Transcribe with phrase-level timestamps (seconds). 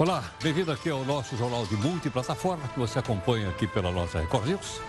[0.00, 4.46] Olá, bem-vindo aqui ao nosso jornal de multiplataforma que você acompanha aqui pela nossa Record
[4.46, 4.80] News.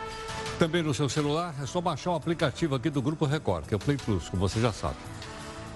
[0.57, 3.75] Também no seu celular é só baixar o aplicativo aqui do Grupo Record, que é
[3.75, 4.95] o Play Plus, como você já sabe.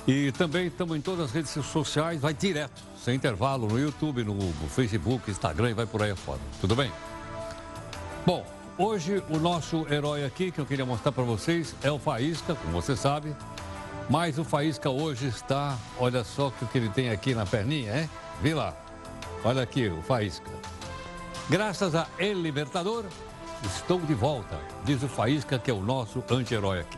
[0.07, 4.39] E também estamos em todas as redes sociais, vai direto, sem intervalo, no YouTube, no,
[4.69, 6.39] Facebook, Instagram e vai por aí afora.
[6.61, 6.89] Tudo bem?
[8.25, 8.45] Bom,
[8.77, 12.71] hoje o nosso herói aqui que eu queria mostrar para vocês é o Faísca, como
[12.71, 13.35] você sabe.
[14.09, 18.09] Mas o Faísca hoje está, olha só o que ele tem aqui na perninha, é?
[18.41, 18.84] Vê lá.
[19.45, 20.49] Olha aqui o Faísca.
[21.47, 23.05] Graças a El Libertador,
[23.63, 26.97] estou de volta, diz o Faísca, que é o nosso anti-herói aqui.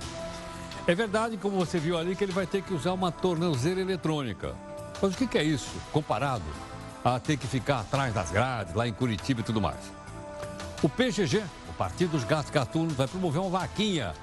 [0.87, 4.55] É verdade, como você viu ali, que ele vai ter que usar uma tornozeleira eletrônica.
[5.01, 6.45] Mas o que é isso, comparado
[7.03, 9.91] a ter que ficar atrás das grades, lá em Curitiba e tudo mais?
[10.81, 14.13] O PGG, o Partido dos Gatos Gatunos, vai promover uma vaquinha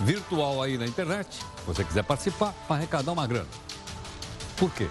[0.00, 3.48] virtual aí na internet, se você quiser participar, para arrecadar uma grana.
[4.58, 4.86] Por quê?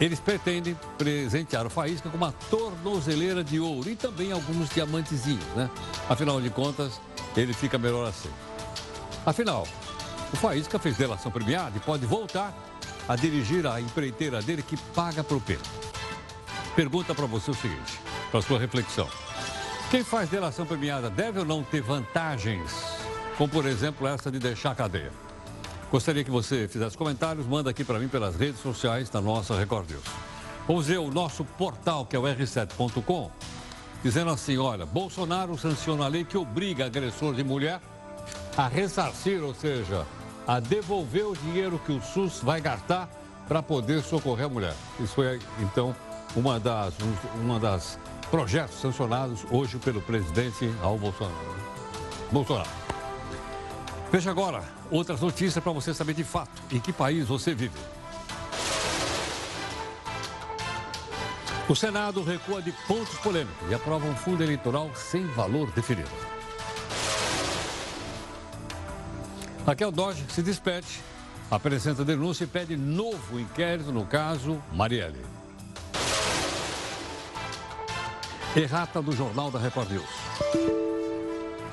[0.00, 5.68] Eles pretendem presentear o Faísca com uma tornozeleira de ouro e também alguns diamantezinhos, né?
[6.08, 7.00] Afinal de contas,
[7.36, 8.30] ele fica melhor assim.
[9.26, 9.66] Afinal,
[10.32, 12.54] o Faísca fez delação premiada e pode voltar
[13.08, 15.60] a dirigir a empreiteira dele que paga propina.
[16.76, 17.98] Pergunta para você o seguinte,
[18.30, 19.08] para sua reflexão.
[19.90, 22.70] Quem faz delação premiada deve ou não ter vantagens,
[23.36, 25.27] como por exemplo essa de deixar a cadeia?
[25.90, 29.90] Gostaria que você fizesse comentários, manda aqui para mim pelas redes sociais da nossa Record
[29.90, 30.04] News.
[30.66, 33.30] Vamos ver o nosso portal, que é o r7.com,
[34.02, 37.80] dizendo assim, olha, Bolsonaro sanciona a lei que obriga agressor de mulher
[38.54, 40.06] a ressarcir, ou seja,
[40.46, 43.08] a devolver o dinheiro que o SUS vai gastar
[43.48, 44.74] para poder socorrer a mulher.
[45.00, 45.96] Isso foi, então,
[46.36, 46.92] uma das,
[47.36, 47.98] uma das
[48.30, 51.56] projetos sancionados hoje pelo presidente ao Bolsonaro.
[52.30, 52.87] Bolsonaro.
[54.10, 57.78] Veja agora outras notícias para você saber de fato em que país você vive.
[61.68, 66.08] O Senado recua de pontos polêmicos e aprova um fundo eleitoral sem valor definido.
[69.66, 70.86] Raquel Dodge se despede,
[71.50, 75.20] apresenta denúncia e pede novo inquérito no caso Marielle.
[78.56, 80.87] Errata do Jornal da Record News.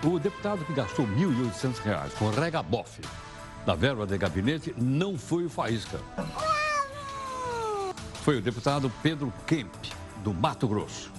[0.05, 3.01] O deputado que gastou R$ 1.800 com regabof
[3.65, 5.99] da verba de gabinete não foi o Faísca.
[8.21, 9.73] Foi o deputado Pedro Kemp,
[10.23, 11.11] do Mato Grosso.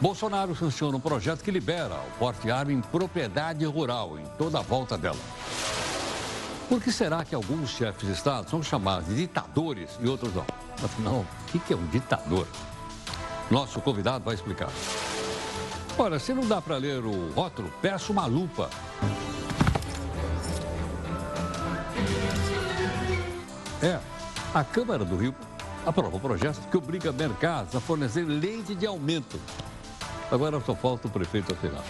[0.00, 4.62] Bolsonaro sanciona um projeto que libera o porte arma em propriedade rural, em toda a
[4.62, 5.18] volta dela.
[6.68, 10.46] Por que será que alguns chefes de Estado são chamados de ditadores e outros não?
[10.84, 12.46] Afinal, o que é um ditador?
[13.50, 14.70] Nosso convidado vai explicar.
[15.98, 18.70] Ora, se não dá para ler o rótulo, peça uma lupa.
[23.82, 23.98] É,
[24.54, 25.34] a Câmara do Rio
[25.86, 29.38] aprovou um projeto que obriga mercados a fornecer leite de aumento.
[30.30, 31.82] Agora só falta o prefeito assinar.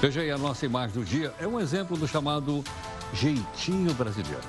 [0.00, 1.34] Veja aí a nossa imagem do dia.
[1.38, 2.64] É um exemplo do chamado
[3.12, 4.42] jeitinho brasileiro.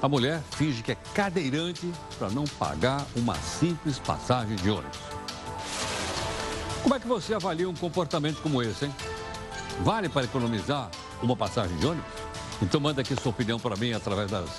[0.00, 5.13] A mulher finge que é cadeirante para não pagar uma simples passagem de ônibus.
[6.84, 8.94] Como é que você avalia um comportamento como esse, hein?
[9.80, 10.90] Vale para economizar
[11.22, 12.12] uma passagem de ônibus?
[12.60, 14.50] Então manda aqui sua opinião para mim através das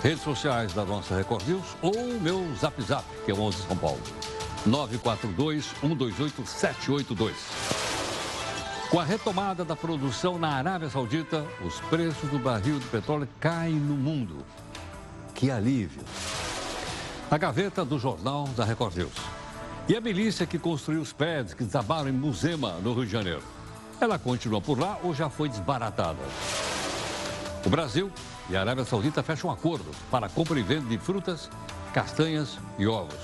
[0.00, 3.76] redes sociais da nossa Record News ou meu Zap Zap, que é o 11 São
[3.76, 3.98] Paulo.
[4.68, 7.32] 942-128-782.
[8.88, 13.74] Com a retomada da produção na Arábia Saudita, os preços do barril de petróleo caem
[13.74, 14.46] no mundo.
[15.34, 16.04] Que alívio.
[17.28, 19.45] A gaveta do jornal da Record News.
[19.88, 23.42] E a milícia que construiu os prédios que desabaram em Muzema, no Rio de Janeiro.
[24.00, 26.18] Ela continua por lá ou já foi desbaratada?
[27.64, 28.10] O Brasil
[28.50, 31.48] e a Arábia Saudita fecham um acordo para compra e venda de frutas,
[31.94, 33.14] castanhas e ovos.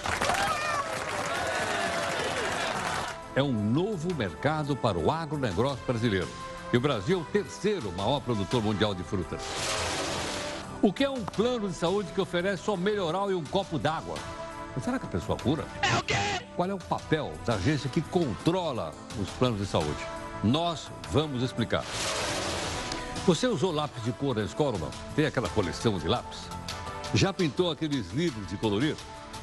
[3.34, 6.28] É um novo mercado para o agronegócio brasileiro.
[6.72, 9.42] E o Brasil é o terceiro maior produtor mundial de frutas.
[10.80, 14.16] O que é um plano de saúde que oferece só melhoral e um copo d'água?
[14.80, 15.64] Será que a pessoa cura?
[15.82, 16.14] É o quê?
[16.56, 20.06] Qual é o papel da agência que controla os planos de saúde?
[20.42, 21.84] Nós vamos explicar.
[23.26, 24.90] Você usou lápis de cor na escola ou não?
[25.14, 26.40] Tem aquela coleção de lápis?
[27.14, 28.96] Já pintou aqueles livros de colorir?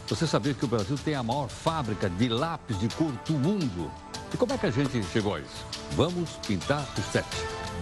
[0.07, 3.91] Você sabia que o Brasil tem a maior fábrica de lápis de cor do mundo?
[4.33, 5.65] E como é que a gente chegou a isso?
[5.91, 7.25] Vamos pintar o set.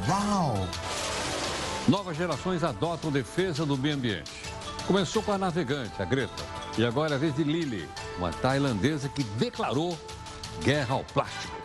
[0.07, 0.67] Uau!
[1.87, 4.31] Novas gerações adotam defesa do meio ambiente.
[4.85, 6.56] Começou com a navegante, a Greta.
[6.77, 7.89] E agora é a vez de Lily,
[8.19, 9.97] uma tailandesa que declarou
[10.61, 11.57] guerra ao plástico.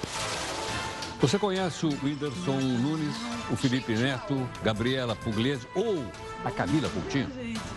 [1.21, 3.15] Você conhece o Whindersson Nunes,
[3.51, 6.03] o Felipe Neto, Gabriela Pugliese ou
[6.43, 7.31] a Camila Coutinho?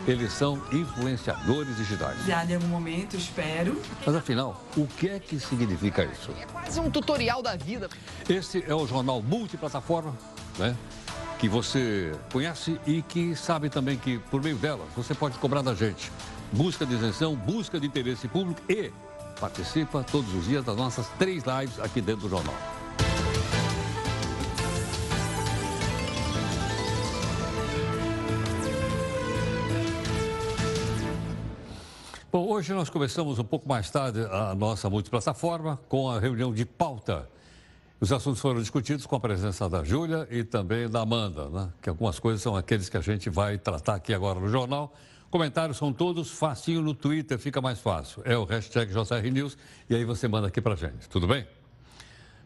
[0.08, 2.26] Eles são influenciadores digitais.
[2.26, 3.81] Já em algum momento, espero.
[4.06, 6.31] Mas afinal, o que é que significa isso?
[6.42, 7.90] É quase um tutorial da vida.
[8.30, 10.18] Esse é o jornal multiplataforma,
[10.58, 10.74] né?
[11.38, 15.76] Que você conhece e que sabe também que, por meio dela, você pode cobrar da
[15.76, 16.10] gente.
[16.51, 18.92] Busca de isenção, busca de interesse público e
[19.39, 22.56] participa todos os dias das nossas três lives aqui dentro do jornal.
[32.31, 36.65] Bom, hoje nós começamos um pouco mais tarde a nossa multiplataforma com a reunião de
[36.65, 37.30] pauta.
[37.97, 41.69] Os assuntos foram discutidos com a presença da Júlia e também da Amanda, né?
[41.81, 44.94] que algumas coisas são aqueles que a gente vai tratar aqui agora no jornal.
[45.36, 48.22] Comentários são todos facinho no Twitter, fica mais fácil.
[48.24, 49.58] É o hashtag JRNews
[49.90, 51.46] e aí você manda aqui pra gente, tudo bem?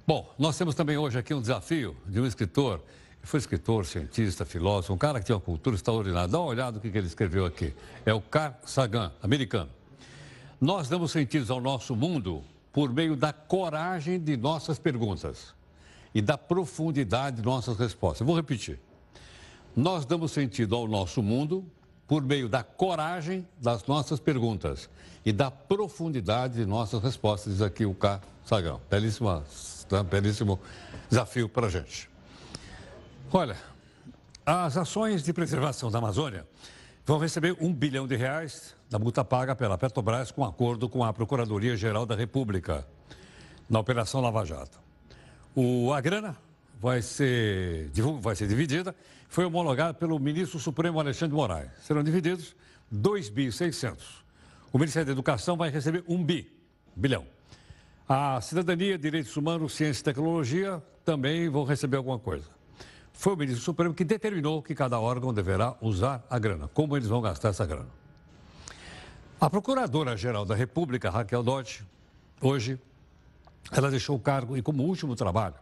[0.07, 2.81] Bom, nós temos também hoje aqui um desafio de um escritor
[3.21, 6.27] foi escritor, cientista, filósofo, um cara que tinha uma cultura extraordinária.
[6.27, 7.75] Dá uma olhada no que ele escreveu aqui.
[8.07, 9.69] É o Carl Sagan, americano.
[10.59, 12.43] Nós damos sentido ao nosso mundo
[12.73, 15.53] por meio da coragem de nossas perguntas
[16.11, 18.25] e da profundidade de nossas respostas.
[18.25, 18.79] Vou repetir.
[19.75, 21.63] Nós damos sentido ao nosso mundo
[22.09, 24.89] por meio da coragem das nossas perguntas
[25.23, 28.19] e da profundidade de nossas respostas, diz aqui o K.
[28.43, 28.81] Sagão.
[28.89, 29.43] Belíssima,
[29.87, 30.01] tá?
[30.01, 30.59] belíssimo
[31.07, 32.09] desafio para a gente.
[33.31, 33.55] Olha,
[34.43, 36.47] as ações de preservação da Amazônia
[37.05, 41.13] vão receber um bilhão de reais da multa paga pela Petrobras com acordo com a
[41.13, 42.87] Procuradoria-Geral da República
[43.69, 44.79] na Operação Lava Jato.
[45.55, 46.35] O, a grana
[46.81, 48.95] vai ser, vai ser dividida,
[49.29, 51.69] foi homologada pelo ministro Supremo Alexandre de Moraes.
[51.83, 52.55] Serão divididos
[52.91, 54.25] 2 bi 600.
[54.73, 56.51] O Ministério da Educação vai receber 1 bi,
[56.95, 57.25] bilhão.
[58.07, 62.47] A Cidadania, Direitos Humanos, Ciência e Tecnologia também vão receber alguma coisa.
[63.13, 66.67] Foi o ministro Supremo que determinou que cada órgão deverá usar a grana.
[66.73, 67.89] Como eles vão gastar essa grana?
[69.39, 71.85] A Procuradora-Geral da República, Raquel Dodge,
[72.41, 72.79] hoje,
[73.71, 75.55] ela deixou o cargo e, como último trabalho,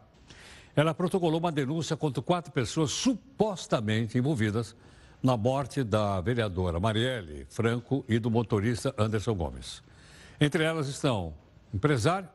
[0.77, 4.75] ela protocolou uma denúncia contra quatro pessoas supostamente envolvidas
[5.23, 9.81] na morte da vereadora Marielle Franco e do motorista Anderson Gomes.
[10.39, 11.33] Entre elas estão
[11.73, 12.29] empresário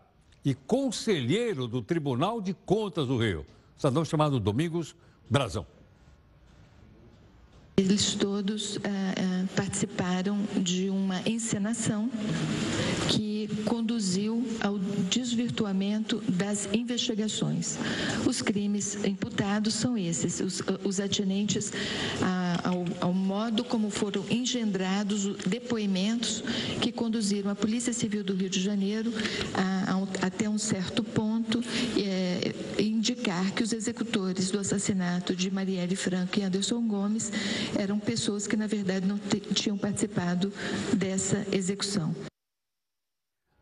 [0.45, 3.47] e conselheiro do Tribunal de Contas do Rio,
[3.79, 4.97] cidadão chamado Domingos
[5.31, 5.65] Brazão.
[7.75, 12.11] Eles todos uh, uh, participaram de uma encenação
[13.09, 17.79] que conduziu ao desvirtuamento das investigações.
[18.27, 21.73] Os crimes imputados são esses, os, os atinentes
[22.63, 26.43] ao, ao, modo como foram engendrados depoimentos
[26.81, 29.13] que conduziram a Polícia Civil do Rio de Janeiro
[29.55, 31.63] a, até um certo ponto
[33.23, 37.31] indicar que os executores do assassinato de Marielle Franco e Anderson Gomes
[37.79, 39.17] eram pessoas que, na verdade, não
[39.55, 40.53] tinham participado
[40.93, 42.15] dessa execução.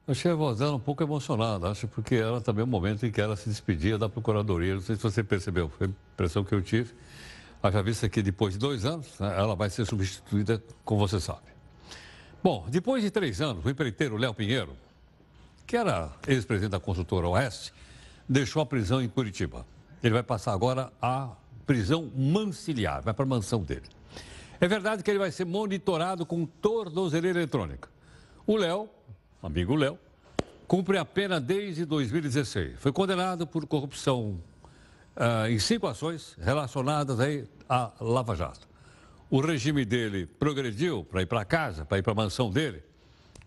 [0.08, 3.20] Achei a voz dela um pouco emocionada, acho, porque era também o momento em que
[3.20, 4.74] ela se despedia da Procuradoria.
[4.74, 6.94] Não sei se você percebeu, foi a impressão que eu tive.
[7.62, 11.50] Haja vista que depois de dois anos, né, ela vai ser substituída, como você sabe.
[12.42, 14.74] Bom, depois de três anos, o empreiteiro Léo Pinheiro,
[15.66, 17.72] que era ex-presidente da consultora Oeste,
[18.30, 19.66] deixou a prisão em Curitiba.
[20.00, 21.30] Ele vai passar agora a
[21.66, 23.82] prisão manciliar, vai para a mansão dele.
[24.60, 27.88] É verdade que ele vai ser monitorado com tornozeleira eletrônica.
[28.46, 28.88] O Léo,
[29.42, 29.98] amigo Léo,
[30.68, 32.78] cumpre a pena desde 2016.
[32.78, 34.40] Foi condenado por corrupção
[35.16, 38.68] uh, em cinco ações relacionadas aí à Lava Jato.
[39.28, 42.82] O regime dele progrediu para ir para casa, para ir para a mansão dele,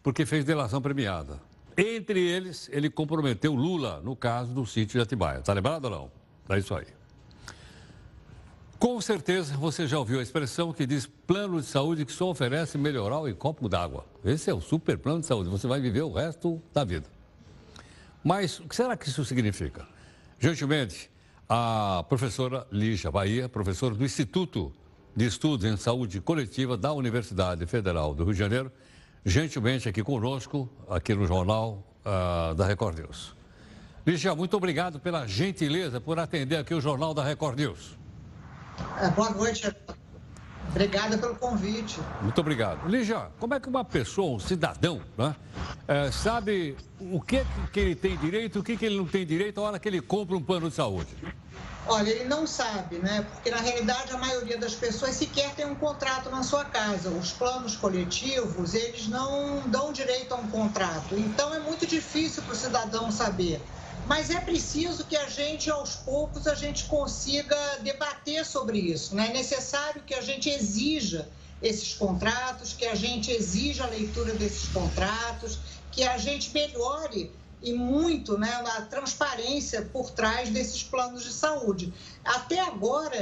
[0.01, 1.39] porque fez delação premiada.
[1.77, 5.39] Entre eles, ele comprometeu Lula no caso do sítio de Atibaia.
[5.39, 6.11] Está lembrado ou não?
[6.49, 6.85] É isso aí.
[8.77, 12.77] Com certeza você já ouviu a expressão que diz plano de saúde que só oferece
[12.77, 14.05] melhoral e copo d'água.
[14.25, 17.07] Esse é o super plano de saúde, você vai viver o resto da vida.
[18.21, 19.87] Mas o que será que isso significa?
[20.37, 21.09] Gentilmente,
[21.47, 24.73] a professora Lígia Bahia, professora do Instituto
[25.15, 28.71] de Estudos em Saúde Coletiva da Universidade Federal do Rio de Janeiro,
[29.25, 33.35] gentilmente aqui conosco, aqui no Jornal uh, da Record News.
[34.05, 37.97] Lígia, muito obrigado pela gentileza por atender aqui o Jornal da Record News.
[38.99, 39.73] É, boa noite.
[40.73, 41.99] Obrigada pelo convite.
[42.19, 42.89] Muito obrigado.
[42.89, 45.35] Lígia, como é que uma pessoa, um cidadão, né,
[45.87, 49.23] é, sabe o que, que ele tem direito e o que, que ele não tem
[49.23, 51.15] direito na hora que ele compra um plano de saúde?
[51.85, 53.23] Olha, ele não sabe, né?
[53.33, 57.09] Porque na realidade a maioria das pessoas sequer tem um contrato na sua casa.
[57.09, 61.13] Os planos coletivos, eles não dão direito a um contrato.
[61.15, 63.61] Então é muito difícil para o cidadão saber
[64.05, 69.15] mas é preciso que a gente, aos poucos, a gente consiga debater sobre isso.
[69.15, 69.29] Né?
[69.29, 71.29] É necessário que a gente exija
[71.61, 75.57] esses contratos, que a gente exija a leitura desses contratos,
[75.91, 77.31] que a gente melhore
[77.63, 81.93] e muito né, a transparência por trás desses planos de saúde.
[82.23, 83.15] Até agora,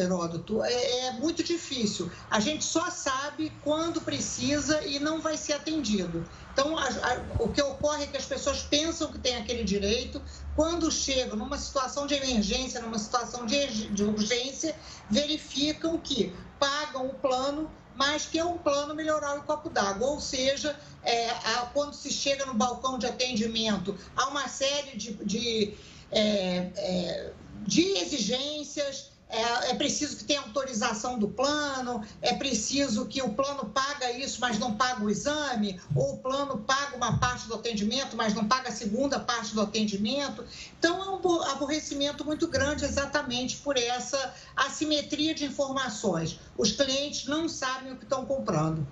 [0.00, 2.10] Heródoto, é, é muito difícil.
[2.30, 6.24] A gente só sabe quando precisa e não vai ser atendido.
[6.52, 10.22] Então, a, a, o que ocorre é que as pessoas pensam que têm aquele direito,
[10.54, 14.74] quando chegam numa situação de emergência, numa situação de, de urgência,
[15.10, 20.06] verificam que pagam o plano, mas que é um plano melhorar o copo d'água.
[20.06, 25.12] Ou seja, é, a, quando se chega no balcão de atendimento, há uma série de,
[25.24, 25.74] de,
[26.12, 27.32] é, é
[27.66, 33.66] de exigências é, é, preciso que tenha autorização do plano, é preciso que o plano
[33.66, 38.16] paga isso, mas não paga o exame, ou o plano paga uma parte do atendimento,
[38.16, 40.44] mas não paga a segunda parte do atendimento.
[40.78, 46.40] Então, é um aborrecimento muito grande exatamente por essa assimetria de informações.
[46.56, 48.86] Os clientes não sabem o que estão comprando.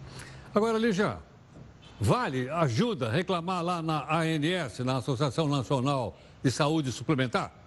[0.55, 1.19] Agora, Lígia,
[1.99, 7.66] vale, ajuda reclamar lá na ANS, na Associação Nacional de Saúde Suplementar?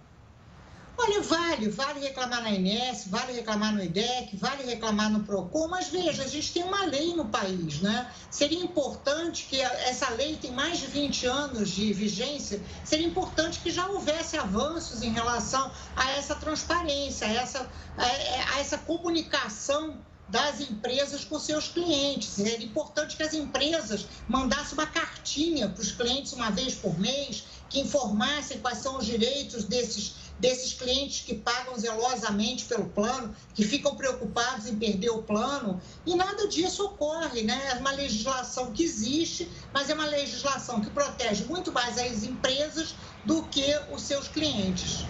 [1.02, 5.88] Olha, vale, vale reclamar na INES, vale reclamar no IDEC, vale reclamar no PROCON, mas
[5.88, 8.12] veja, a gente tem uma lei no país, né?
[8.30, 13.70] Seria importante que essa lei tem mais de 20 anos de vigência, seria importante que
[13.70, 21.24] já houvesse avanços em relação a essa transparência, a essa, a, essa comunicação das empresas
[21.24, 22.28] com seus clientes.
[22.28, 27.44] Seria importante que as empresas mandassem uma cartinha para os clientes uma vez por mês,
[27.70, 33.62] que informassem quais são os direitos desses desses clientes que pagam zelosamente pelo plano, que
[33.62, 37.60] ficam preocupados em perder o plano, e nada disso ocorre, né?
[37.72, 42.94] É uma legislação que existe, mas é uma legislação que protege muito mais as empresas
[43.24, 45.04] do que os seus clientes.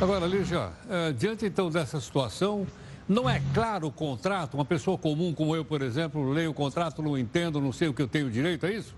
[0.00, 2.66] Agora, Lígia, eh, diante então dessa situação,
[3.08, 4.54] não é claro o contrato?
[4.54, 7.94] Uma pessoa comum como eu, por exemplo, leio o contrato, não entendo, não sei o
[7.94, 8.94] que eu tenho direito, é isso?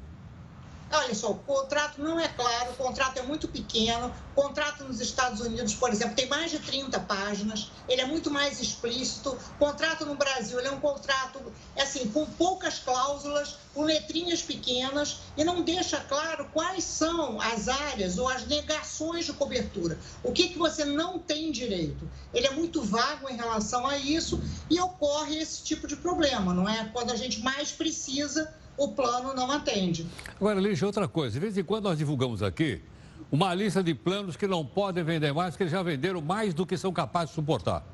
[0.95, 4.13] Olha só, o contrato não é claro, o contrato é muito pequeno.
[4.37, 8.31] O contrato nos Estados Unidos, por exemplo, tem mais de 30 páginas, ele é muito
[8.31, 9.31] mais explícito.
[9.31, 11.41] O contrato no Brasil, é um contrato,
[11.79, 18.19] assim, com poucas cláusulas, com letrinhas pequenas e não deixa claro quais são as áreas
[18.19, 19.99] ou as negações de cobertura.
[20.23, 22.09] O que, que você não tem direito.
[22.35, 26.69] Ele é muito vago em relação a isso e ocorre esse tipo de problema, não
[26.69, 26.91] é?
[26.93, 30.07] Quando a gente mais precisa o plano não atende.
[30.41, 31.35] Agora, Lígia, outra coisa.
[31.35, 32.83] De vez em quando nós divulgamos aqui
[33.31, 36.77] uma lista de planos que não podem vender mais, que já venderam mais do que
[36.77, 37.85] são capazes de suportar.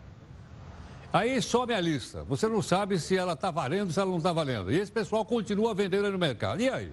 [1.13, 2.25] Aí sobe a lista.
[2.25, 4.71] Você não sabe se ela está valendo, se ela não está valendo.
[4.71, 6.61] E esse pessoal continua vendendo no mercado.
[6.61, 6.93] E aí?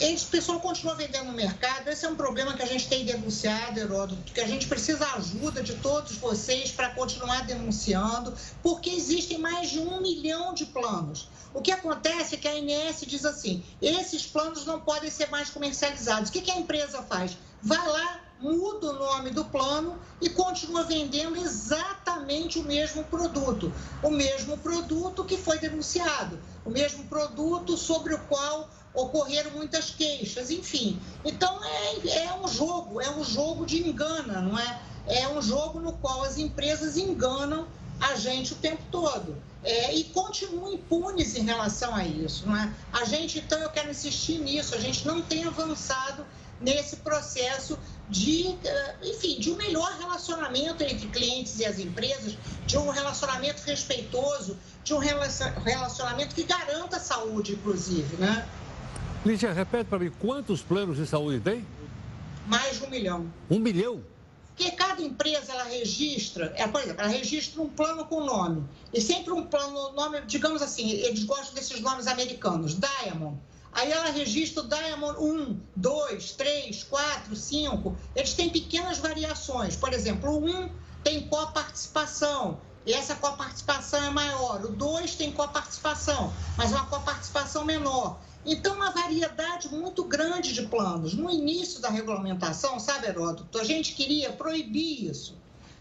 [0.00, 1.88] Esse pessoal continua vendendo no mercado.
[1.88, 5.14] Esse é um problema que a gente tem denunciado, Heródoto, que a gente precisa da
[5.14, 11.28] ajuda de todos vocês para continuar denunciando, porque existem mais de um milhão de planos.
[11.52, 15.50] O que acontece é que a ANS diz assim: esses planos não podem ser mais
[15.50, 16.28] comercializados.
[16.28, 17.36] O que a empresa faz?
[17.62, 23.72] Vai lá, muda o nome do plano e continua vendendo exatamente o mesmo produto.
[24.02, 30.50] O mesmo produto que foi denunciado, o mesmo produto sobre o qual ocorreram muitas queixas,
[30.50, 30.98] enfim.
[31.24, 34.80] Então é, é um jogo, é um jogo de engana, não é?
[35.06, 37.66] É um jogo no qual as empresas enganam
[38.00, 42.46] a gente o tempo todo é, e continuam impunes em relação a isso.
[42.46, 42.72] Não é?
[42.92, 46.24] A gente, então, eu quero insistir nisso, a gente não tem avançado
[46.60, 52.36] nesse processo de, eh, enfim, de um melhor relacionamento entre clientes e as empresas,
[52.66, 58.48] de um relacionamento respeitoso, de um relacionamento que garanta a saúde, inclusive, né?
[59.24, 61.66] Lígia, repete para mim, quantos planos de saúde tem?
[62.46, 63.32] Mais de um milhão.
[63.50, 64.02] Um milhão?
[64.54, 68.62] Porque cada empresa ela registra, é, por exemplo, ela registra um plano com nome.
[68.92, 73.40] E sempre um plano, nome, digamos assim, eles gostam desses nomes americanos, Diamond.
[73.72, 77.96] Aí ela registra o Diamond 1, 2, 3, 4, 5.
[78.14, 79.74] Eles têm pequenas variações.
[79.74, 80.70] Por exemplo, o 1
[81.02, 84.62] tem coparticipação, e essa coparticipação é maior.
[84.64, 88.20] O 2 tem coparticipação, mas uma coparticipação menor.
[88.46, 91.14] Então, uma variedade muito grande de planos.
[91.14, 95.36] No início da regulamentação, sabe, Heródoto, a gente queria proibir isso.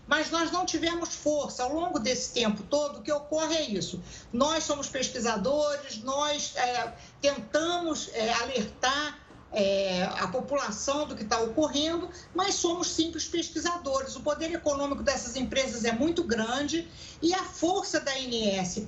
[0.08, 1.64] Mas nós não tivemos força.
[1.64, 4.02] Ao longo desse tempo todo, o que ocorre é isso.
[4.32, 9.20] Nós somos pesquisadores, nós é, tentamos é, alertar
[9.54, 14.16] é, a população do que está ocorrendo, mas somos simples pesquisadores.
[14.16, 16.88] O poder econômico dessas empresas é muito grande
[17.22, 18.80] e a força da ANS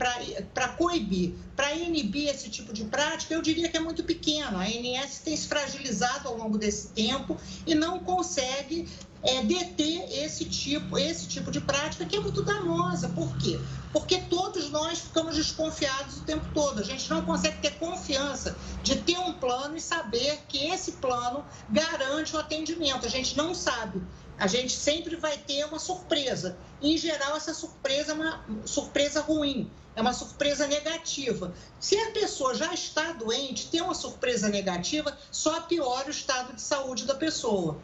[0.53, 4.57] para coibir, para inibir esse tipo de prática, eu diria que é muito pequena.
[4.57, 8.87] A ANS tem se fragilizado ao longo desse tempo e não consegue
[9.23, 13.09] é, deter esse tipo, esse tipo de prática que é muito danosa.
[13.09, 13.59] Por quê?
[13.91, 16.79] Porque todos nós ficamos desconfiados o tempo todo.
[16.79, 21.45] A gente não consegue ter confiança de ter um plano e saber que esse plano
[21.69, 23.05] garante o atendimento.
[23.05, 24.01] A gente não sabe.
[24.37, 26.57] A gente sempre vai ter uma surpresa.
[26.81, 31.53] Em geral, essa surpresa é uma surpresa ruim, é uma surpresa negativa.
[31.79, 36.61] Se a pessoa já está doente, ter uma surpresa negativa só piora o estado de
[36.61, 37.79] saúde da pessoa.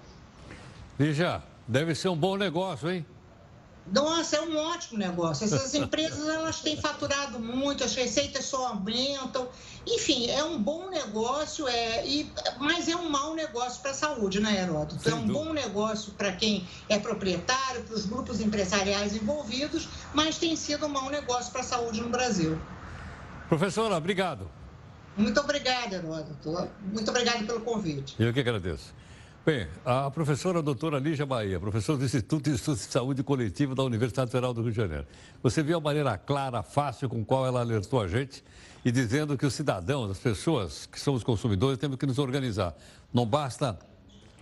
[1.00, 3.05] Lígia, deve ser um bom negócio, hein?
[3.91, 5.43] Nossa, é um ótimo negócio.
[5.43, 9.48] Essas empresas elas têm faturado muito, as receitas só aumentam.
[9.88, 14.39] Enfim, é um bom negócio, é, e, mas é um mau negócio para a saúde,
[14.39, 15.10] né, Heródoto?
[15.10, 20.55] É um bom negócio para quem é proprietário, para os grupos empresariais envolvidos, mas tem
[20.55, 22.60] sido um mau negócio para a saúde no Brasil.
[23.50, 24.50] Professora, obrigado.
[25.17, 26.69] Muito obrigada, Heródoto.
[26.81, 28.15] Muito obrigado pelo convite.
[28.17, 28.93] Eu que agradeço.
[29.43, 33.81] Bem, a professora doutora Lígia Bahia, professora do Instituto de Estudos de Saúde Coletiva da
[33.81, 35.07] Universidade Federal do Rio de Janeiro.
[35.41, 38.43] Você viu a maneira clara, fácil com qual ela alertou a gente
[38.86, 42.75] e dizendo que os cidadãos, as pessoas que são os consumidores, temos que nos organizar.
[43.12, 43.79] Não basta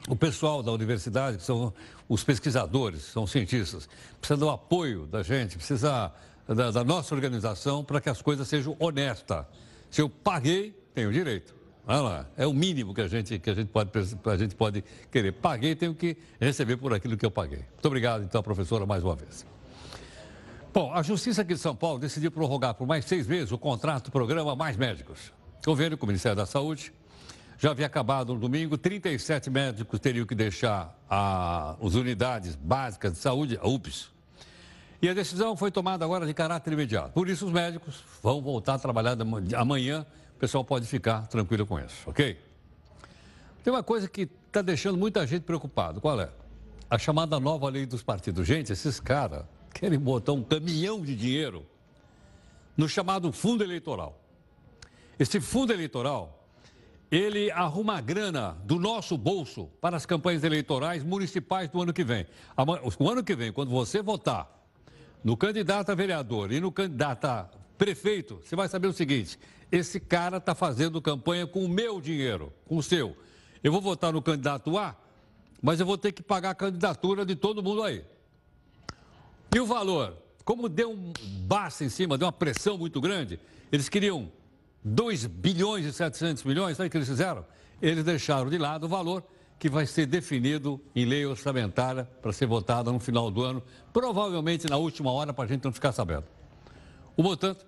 [0.10, 1.74] o pessoal da universidade, que são
[2.10, 3.88] os pesquisadores, são cientistas.
[4.20, 6.12] Precisa do apoio da gente, precisa
[6.46, 9.46] da, da nossa organização para que as coisas sejam honestas.
[9.90, 11.59] Se eu paguei, tenho direito.
[11.88, 13.90] Olha lá, é o mínimo que a gente, que a gente, pode,
[14.26, 15.32] a gente pode querer.
[15.32, 17.60] Paguei, tenho que receber por aquilo que eu paguei.
[17.60, 19.46] Muito obrigado, então, professora, mais uma vez.
[20.72, 24.12] Bom, a Justiça aqui de São Paulo decidiu prorrogar por mais seis meses o contrato
[24.12, 25.34] programa Mais Médicos.
[25.64, 26.94] O governo com o Ministério da Saúde
[27.58, 33.18] já havia acabado no domingo, 37 médicos teriam que deixar a, as unidades básicas de
[33.18, 34.12] saúde, a UPS.
[35.02, 37.12] E a decisão foi tomada agora de caráter imediato.
[37.12, 39.18] Por isso, os médicos vão voltar a trabalhar
[39.58, 40.06] amanhã
[40.40, 42.40] o pessoal pode ficar tranquilo com isso, ok?
[43.62, 46.00] Tem uma coisa que está deixando muita gente preocupado.
[46.00, 46.30] Qual é?
[46.90, 48.48] A chamada nova lei dos partidos.
[48.48, 49.44] Gente, esses caras
[49.74, 51.66] querem botar um caminhão de dinheiro
[52.78, 54.18] no chamado fundo eleitoral.
[55.20, 56.48] Esse fundo eleitoral,
[57.12, 62.26] ele arruma grana do nosso bolso para as campanhas eleitorais municipais do ano que vem.
[62.98, 64.50] O ano que vem, quando você votar
[65.22, 67.50] no candidato a vereador e no candidato a
[67.80, 69.40] prefeito, você vai saber o seguinte:
[69.72, 73.16] esse cara está fazendo campanha com o meu dinheiro, com o seu.
[73.64, 74.96] Eu vou votar no candidato A,
[75.62, 78.04] mas eu vou ter que pagar a candidatura de todo mundo aí.
[79.56, 80.16] E o valor?
[80.44, 81.14] Como deu um
[81.48, 83.40] basta em cima, deu uma pressão muito grande,
[83.72, 84.32] eles queriam
[84.84, 87.46] 2 bilhões e 700 milhões, sabe o que eles fizeram?
[87.82, 89.24] Eles deixaram de lado o valor
[89.60, 93.62] que vai ser definido em lei orçamentária para ser votada no final do ano,
[93.94, 96.26] provavelmente na última hora, para a gente não ficar sabendo.
[97.20, 97.66] O montante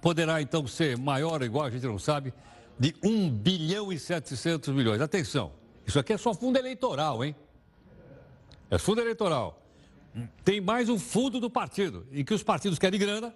[0.00, 2.32] poderá então ser maior, igual a gente não sabe,
[2.78, 4.98] de 1 bilhão e 700 milhões.
[4.98, 5.52] Atenção,
[5.86, 7.36] isso aqui é só fundo eleitoral, hein?
[8.70, 9.62] É fundo eleitoral.
[10.42, 13.34] Tem mais um fundo do partido, em que os partidos querem grana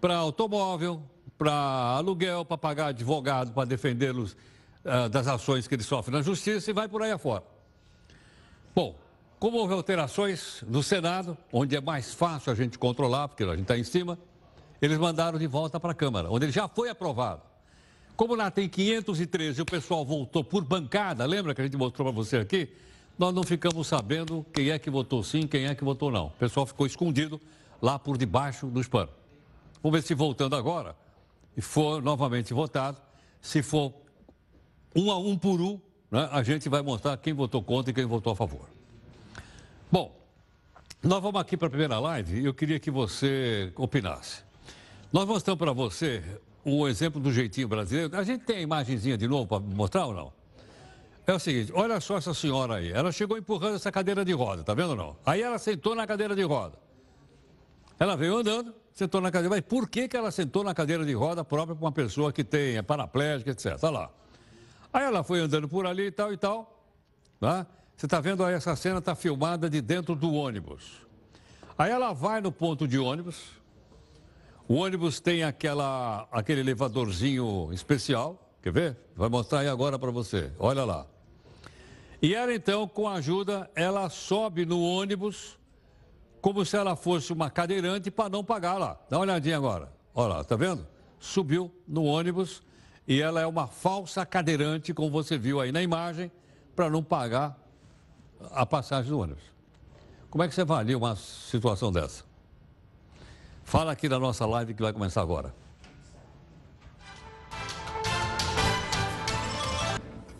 [0.00, 1.02] para automóvel,
[1.36, 4.32] para aluguel, para pagar advogado, para defendê-los
[4.86, 7.44] uh, das ações que eles sofrem na justiça e vai por aí afora.
[8.74, 8.98] Bom,
[9.38, 13.62] como houve alterações no Senado, onde é mais fácil a gente controlar, porque a gente
[13.62, 14.18] está em cima,
[14.82, 17.42] eles mandaram de volta para a Câmara, onde ele já foi aprovado.
[18.16, 22.06] Como lá tem 513 e o pessoal voltou por bancada, lembra que a gente mostrou
[22.06, 22.68] para você aqui?
[23.16, 26.26] Nós não ficamos sabendo quem é que votou sim, quem é que votou não.
[26.26, 27.40] O pessoal ficou escondido
[27.80, 29.14] lá por debaixo dos panos.
[29.80, 30.96] Vamos ver se voltando agora,
[31.56, 33.00] e for novamente votado,
[33.40, 33.94] se for
[34.94, 38.04] um a um por um, né, a gente vai mostrar quem votou contra e quem
[38.04, 38.77] votou a favor.
[39.90, 40.14] Bom,
[41.02, 44.42] nós vamos aqui para a primeira live e eu queria que você opinasse.
[45.10, 46.22] Nós mostramos para você
[46.62, 48.14] um exemplo do jeitinho brasileiro.
[48.14, 50.32] A gente tem a imagenzinha de novo para mostrar ou não?
[51.26, 52.92] É o seguinte, olha só essa senhora aí.
[52.92, 55.16] Ela chegou empurrando essa cadeira de roda, tá vendo ou não?
[55.24, 56.78] Aí ela sentou na cadeira de roda.
[57.98, 59.54] Ela veio andando, sentou na cadeira.
[59.56, 62.44] Mas por que, que ela sentou na cadeira de roda própria para uma pessoa que
[62.44, 63.78] tem é paraplégica, etc?
[63.84, 64.10] Olha lá.
[64.92, 66.78] Aí ela foi andando por ali e tal e tal.
[67.40, 67.66] Tá?
[67.98, 71.04] Você está vendo aí, essa cena está filmada de dentro do ônibus.
[71.76, 73.50] Aí ela vai no ponto de ônibus,
[74.68, 78.52] o ônibus tem aquela, aquele elevadorzinho especial.
[78.62, 78.96] Quer ver?
[79.16, 80.52] Vai mostrar aí agora para você.
[80.60, 81.08] Olha lá.
[82.22, 85.58] E ela então, com a ajuda, ela sobe no ônibus
[86.40, 88.96] como se ela fosse uma cadeirante para não pagar lá.
[89.10, 89.92] Dá uma olhadinha agora.
[90.14, 90.86] Olha lá, tá vendo?
[91.18, 92.62] Subiu no ônibus
[93.08, 96.30] e ela é uma falsa cadeirante, como você viu aí na imagem,
[96.76, 97.67] para não pagar
[98.50, 99.42] a passagem do ônibus.
[100.30, 102.24] Como é que você avalia uma situação dessa?
[103.64, 105.54] Fala aqui na nossa live que vai começar agora.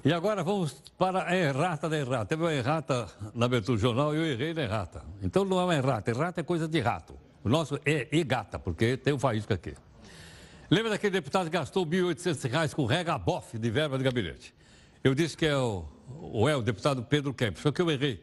[0.05, 2.27] E agora vamos para a errata da errata.
[2.27, 5.03] Teve uma errata na abertura do jornal e eu errei na errata.
[5.23, 7.15] Então não é uma errata, errata é coisa de rato.
[7.45, 9.75] O nosso é gata, porque tem um faísca aqui.
[10.71, 14.55] Lembra daquele deputado que gastou R$ 1.800 com rega bofe de verba de gabinete?
[15.03, 15.85] Eu disse que é o,
[16.21, 18.23] ou é o deputado Pedro Kempis, só que eu errei.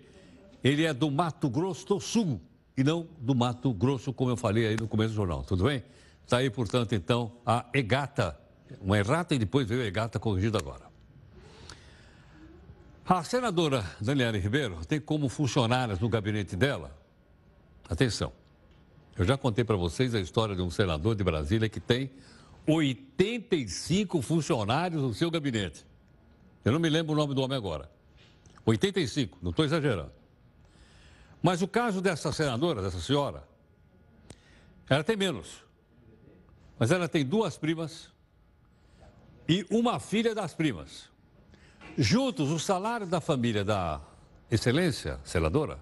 [0.63, 2.41] Ele é do Mato Grosso do Sul
[2.75, 5.83] e não do Mato Grosso, como eu falei aí no começo do jornal, tudo bem?
[6.23, 8.37] Está aí, portanto, então, a EGATA,
[8.81, 10.85] uma errata e depois veio a EGATA corrigida agora.
[13.07, 16.97] A senadora Daniela Ribeiro tem como funcionárias no gabinete dela,
[17.87, 18.33] atenção,
[19.17, 22.11] eu já contei para vocês a história de um senador de Brasília que tem
[22.67, 25.85] 85 funcionários no seu gabinete.
[26.65, 27.89] Eu não me lembro o nome do homem agora.
[28.65, 30.11] 85, não estou exagerando.
[31.41, 33.43] Mas o caso dessa senadora, dessa senhora,
[34.89, 35.63] ela tem menos.
[36.79, 38.09] Mas ela tem duas primas
[39.47, 41.07] e uma filha das primas.
[41.95, 44.01] Juntos, o salário da família da
[44.49, 45.79] excelência, senadora,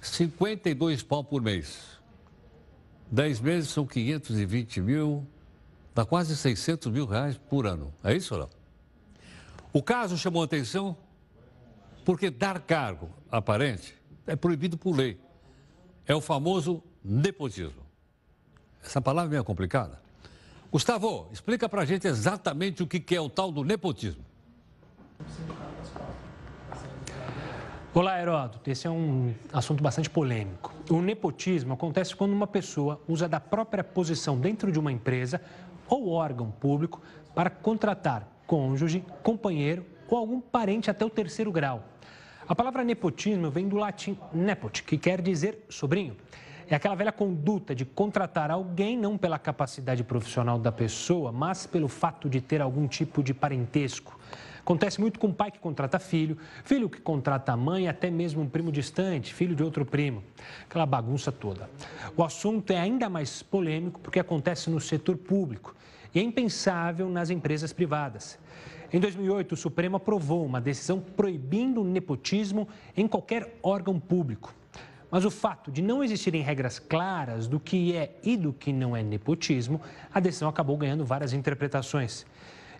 [0.00, 1.98] 52 pau por mês.
[3.10, 5.26] 10 meses são 520 mil,
[5.92, 7.92] dá quase 600 mil reais por ano.
[8.04, 8.50] É isso ou não?
[9.76, 10.96] O caso chamou atenção
[12.04, 13.92] porque dar cargo aparente
[14.24, 15.20] é proibido por lei.
[16.06, 17.82] É o famoso nepotismo.
[18.84, 20.00] Essa palavra é meio complicada.
[20.70, 24.24] Gustavo, explica pra gente exatamente o que é o tal do nepotismo.
[27.92, 28.70] Olá, Heródoto.
[28.70, 30.72] Esse é um assunto bastante polêmico.
[30.88, 35.40] O nepotismo acontece quando uma pessoa usa da própria posição dentro de uma empresa
[35.88, 37.02] ou órgão público
[37.34, 41.84] para contratar cônjuge, companheiro ou algum parente até o terceiro grau.
[42.46, 46.16] A palavra nepotismo vem do latim nepot, que quer dizer sobrinho.
[46.68, 51.88] É aquela velha conduta de contratar alguém não pela capacidade profissional da pessoa, mas pelo
[51.88, 54.18] fato de ter algum tipo de parentesco.
[54.60, 58.72] Acontece muito com pai que contrata filho, filho que contrata mãe, até mesmo um primo
[58.72, 60.24] distante, filho de outro primo.
[60.64, 61.68] Aquela bagunça toda.
[62.16, 65.74] O assunto é ainda mais polêmico porque acontece no setor público
[66.14, 68.38] e é impensável nas empresas privadas.
[68.92, 74.54] Em 2008, o Supremo aprovou uma decisão proibindo o nepotismo em qualquer órgão público.
[75.10, 78.96] Mas o fato de não existirem regras claras do que é e do que não
[78.96, 79.80] é nepotismo,
[80.12, 82.24] a decisão acabou ganhando várias interpretações.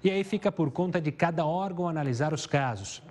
[0.02, 3.02] E aí fica por conta de cada órgão analisar os casos.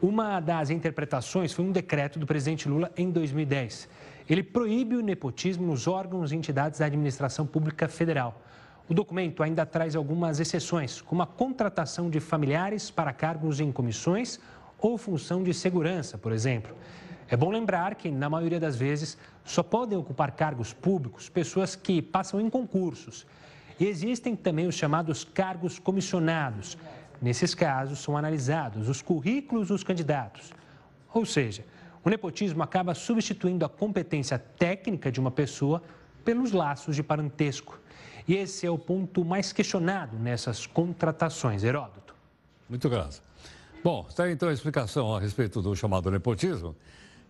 [0.00, 3.88] Uma das interpretações foi um decreto do presidente Lula em 2010.
[4.28, 8.40] Ele proíbe o nepotismo nos órgãos e entidades da administração pública federal.
[8.88, 14.40] O documento ainda traz algumas exceções, como a contratação de familiares para cargos em comissões
[14.78, 16.74] ou função de segurança, por exemplo.
[17.28, 22.00] É bom lembrar que, na maioria das vezes, só podem ocupar cargos públicos pessoas que
[22.00, 23.26] passam em concursos
[23.78, 26.78] e existem também os chamados cargos comissionados.
[27.20, 30.52] Nesses casos, são analisados os currículos dos candidatos.
[31.12, 31.64] Ou seja,
[32.02, 35.82] o nepotismo acaba substituindo a competência técnica de uma pessoa
[36.24, 37.78] pelos laços de parentesco.
[38.28, 42.14] E esse é o ponto mais questionado nessas contratações, Heródoto.
[42.68, 43.22] Muito graças.
[43.82, 46.76] Bom, está então a explicação a respeito do chamado nepotismo.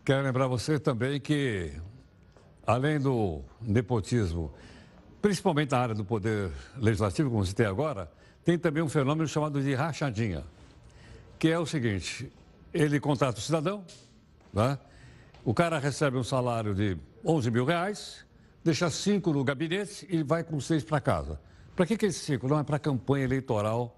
[0.04, 1.72] Quero lembrar você também que,
[2.66, 4.52] além do nepotismo
[5.20, 8.11] principalmente na área do poder legislativo, como tem agora,
[8.44, 10.44] tem também um fenômeno chamado de rachadinha,
[11.38, 12.30] que é o seguinte:
[12.72, 13.84] ele contrata o cidadão,
[14.52, 14.78] né?
[15.44, 18.24] o cara recebe um salário de 11 mil reais,
[18.68, 21.40] deixa cinco no gabinete e vai com seis para casa.
[21.74, 22.46] Para que, que é esse cinco?
[22.46, 23.96] Não é para a campanha eleitoral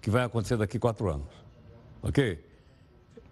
[0.00, 1.26] que vai acontecer daqui quatro anos.
[2.00, 2.44] Ok?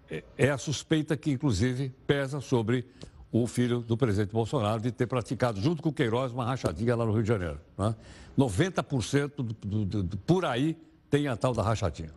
[0.09, 2.85] É, é a suspeita que, inclusive, pesa sobre
[3.31, 7.05] o filho do presidente Bolsonaro de ter praticado, junto com o Queiroz, uma rachadinha lá
[7.05, 7.61] no Rio de Janeiro.
[7.77, 7.95] Né?
[8.37, 9.43] 90% do,
[9.85, 10.77] do, do, por aí
[11.09, 12.11] tem a tal da rachadinha.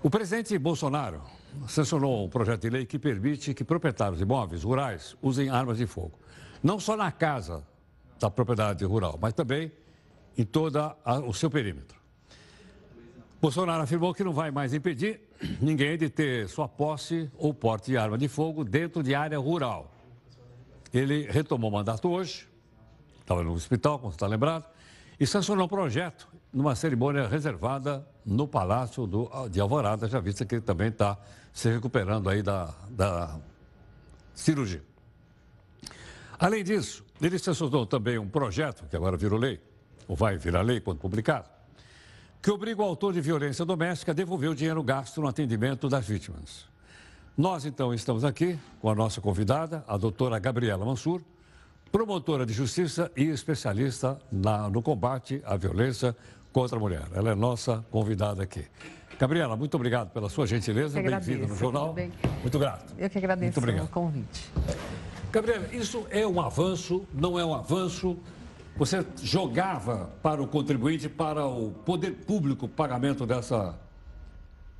[0.00, 1.22] O presidente Bolsonaro
[1.66, 5.86] sancionou um projeto de lei que permite que proprietários de imóveis rurais usem armas de
[5.86, 6.22] fogo.
[6.62, 7.66] Não só na casa
[8.20, 9.72] da propriedade rural, mas também
[10.36, 10.78] em todo
[11.26, 12.00] o seu perímetro.
[13.40, 15.20] Bolsonaro afirmou que não vai mais impedir
[15.60, 19.92] ninguém de ter sua posse ou porte de arma de fogo dentro de área rural.
[20.94, 22.48] Ele retomou o mandato hoje,
[23.20, 24.64] estava no hospital, como você está lembrado,
[25.18, 30.56] e sancionou um projeto numa cerimônia reservada no Palácio do, de Alvorada, já vista que
[30.56, 31.18] ele também está
[31.52, 33.40] se recuperando aí da, da
[34.34, 34.91] cirurgia.
[36.42, 39.60] Além disso, ele sancionou também um projeto, que agora virou lei,
[40.08, 41.48] ou vai virar lei quando publicado,
[42.42, 46.04] que obriga o autor de violência doméstica a devolver o dinheiro gasto no atendimento das
[46.04, 46.66] vítimas.
[47.38, 51.22] Nós, então, estamos aqui com a nossa convidada, a doutora Gabriela Mansur,
[51.92, 56.16] promotora de justiça e especialista na, no combate à violência
[56.52, 57.04] contra a mulher.
[57.14, 58.64] Ela é nossa convidada aqui.
[59.16, 61.00] Gabriela, muito obrigado pela sua gentileza.
[61.00, 61.94] Bem-vinda no jornal.
[62.40, 62.92] Muito grato.
[62.98, 64.50] Eu que agradeço o convite.
[65.32, 68.18] Gabriela, isso é um avanço, não é um avanço?
[68.76, 73.74] Você jogava para o contribuinte, para o poder público, o pagamento dessa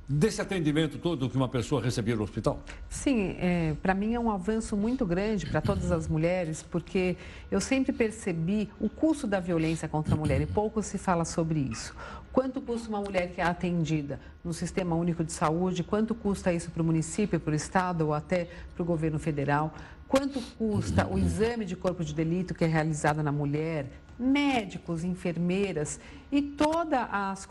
[0.07, 2.59] desse atendimento todo que uma pessoa recebia no hospital?
[2.89, 7.15] Sim, é, para mim é um avanço muito grande para todas as mulheres, porque
[7.49, 11.59] eu sempre percebi o custo da violência contra a mulher e pouco se fala sobre
[11.59, 11.95] isso.
[12.33, 15.83] Quanto custa uma mulher que é atendida no Sistema Único de Saúde?
[15.83, 19.73] Quanto custa isso para o município, para o Estado ou até para o governo federal?
[20.13, 23.87] Quanto custa o exame de corpo de delito que é realizado na mulher?
[24.17, 25.99] médicos, enfermeiras
[26.31, 27.47] e toda as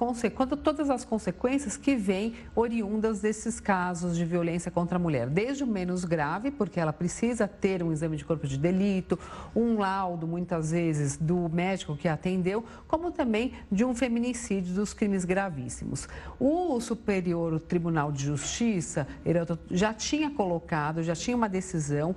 [0.65, 5.29] todas as consequências que vêm oriundas desses casos de violência contra a mulher.
[5.29, 9.17] Desde o menos grave, porque ela precisa ter um exame de corpo de delito,
[9.55, 15.25] um laudo, muitas vezes, do médico que atendeu, como também de um feminicídio dos crimes
[15.25, 16.09] gravíssimos.
[16.41, 19.07] O Superior Tribunal de Justiça
[19.71, 22.17] já tinha colocado, já tinha uma decisão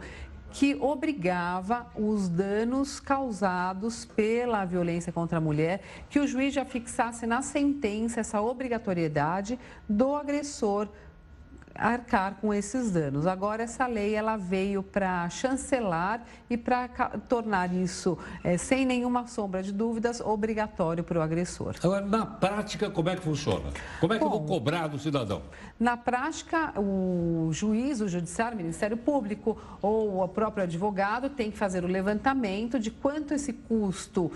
[0.56, 7.28] que obrigava os danos causados pela violência contra a mulher, que o juiz já fixasse
[7.28, 10.88] na sentença essa obrigatoriedade do agressor
[11.76, 13.28] arcar com esses danos.
[13.28, 16.88] Agora essa lei ela veio para chancelar e para
[17.28, 21.76] tornar isso é, sem nenhuma sombra de dúvidas obrigatório para o agressor.
[21.84, 23.72] Agora na prática como é que funciona?
[24.00, 25.42] Como é que Bom, eu vou cobrar do cidadão?
[25.80, 31.58] Na prática o juiz, o judiciário, o Ministério Público ou o próprio advogado tem que
[31.58, 34.32] fazer o levantamento de quanto esse custo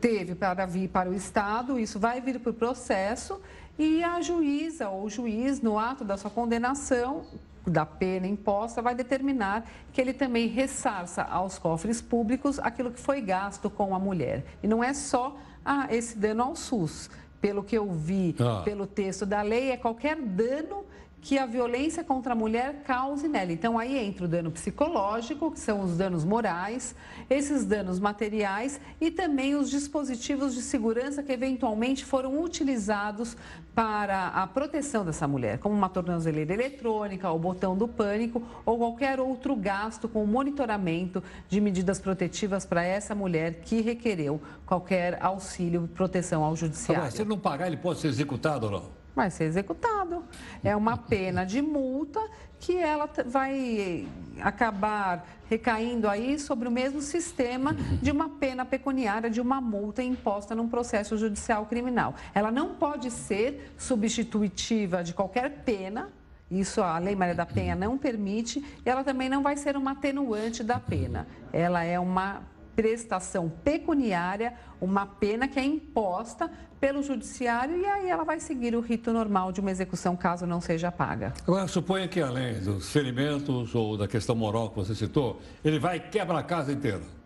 [0.00, 3.40] teve para vir para o Estado, isso vai vir para o processo
[3.78, 7.24] e a juíza ou o juiz, no ato da sua condenação,
[7.66, 13.20] da pena imposta, vai determinar que ele também ressarça aos cofres públicos aquilo que foi
[13.20, 14.44] gasto com a mulher.
[14.62, 17.08] E não é só ah, esse dano ao SUS.
[17.40, 18.62] Pelo que eu vi, ah.
[18.64, 20.84] pelo texto da lei, é qualquer dano
[21.22, 23.52] que a violência contra a mulher cause nela.
[23.52, 26.96] Então, aí entra o dano psicológico, que são os danos morais,
[27.30, 33.36] esses danos materiais e também os dispositivos de segurança que eventualmente foram utilizados
[33.72, 39.20] para a proteção dessa mulher, como uma tornozeleira eletrônica, o botão do pânico ou qualquer
[39.20, 45.88] outro gasto com monitoramento de medidas protetivas para essa mulher que requereu qualquer auxílio e
[45.88, 47.02] proteção ao judiciário.
[47.02, 49.01] Agora, se ele não pagar, ele pode ser executado ou não?
[49.14, 50.24] Vai ser executado.
[50.62, 52.20] É uma pena de multa
[52.58, 54.06] que ela vai
[54.40, 60.54] acabar recaindo aí sobre o mesmo sistema de uma pena pecuniária, de uma multa imposta
[60.54, 62.14] num processo judicial criminal.
[62.32, 66.10] Ela não pode ser substitutiva de qualquer pena,
[66.50, 69.92] isso a Lei Maria da Penha não permite, e ela também não vai ser uma
[69.92, 71.26] atenuante da pena.
[71.52, 72.42] Ela é uma
[72.74, 78.80] prestação pecuniária, uma pena que é imposta pelo judiciário e aí ela vai seguir o
[78.80, 81.32] rito normal de uma execução caso não seja paga.
[81.46, 85.98] Agora, suponha que além dos ferimentos ou da questão moral que você citou, ele vai
[85.98, 87.21] e quebra a casa inteira.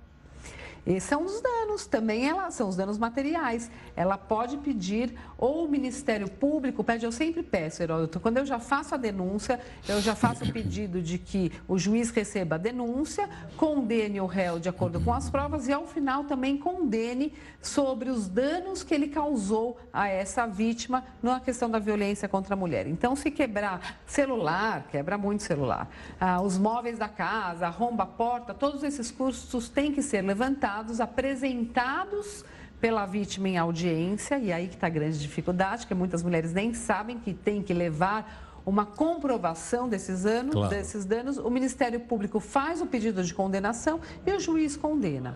[1.00, 3.68] São os danos, também ela, são os danos materiais.
[3.96, 8.60] Ela pode pedir, ou o Ministério Público pede, eu sempre peço, Heródoto, quando eu já
[8.60, 13.28] faço a denúncia, eu já faço o pedido de que o juiz receba a denúncia,
[13.56, 18.28] condene o réu de acordo com as provas e, ao final, também condene sobre os
[18.28, 22.86] danos que ele causou a essa vítima na questão da violência contra a mulher.
[22.86, 25.88] Então, se quebrar celular, quebra muito celular,
[26.20, 30.75] ah, os móveis da casa, arromba a porta, todos esses custos têm que ser levantados
[30.76, 32.44] dados apresentados
[32.78, 36.74] pela vítima em audiência, e aí que está a grande dificuldade, que muitas mulheres nem
[36.74, 40.68] sabem que tem que levar uma comprovação desses, anos, claro.
[40.68, 45.34] desses danos, o Ministério Público faz o pedido de condenação e o juiz condena.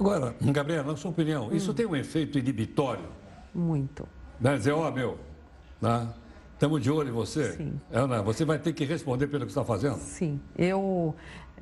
[0.00, 1.54] Agora, Gabriela, na sua opinião, hum.
[1.54, 3.04] isso tem um efeito inibitório?
[3.54, 4.08] Muito.
[4.40, 4.56] Né?
[4.56, 5.18] Dizer, ó, oh, meu,
[5.82, 6.08] né?
[6.54, 7.52] estamos de olho em você.
[7.52, 7.78] Sim.
[7.90, 8.22] É, né?
[8.22, 9.98] Você vai ter que responder pelo que está fazendo.
[9.98, 11.14] Sim, eu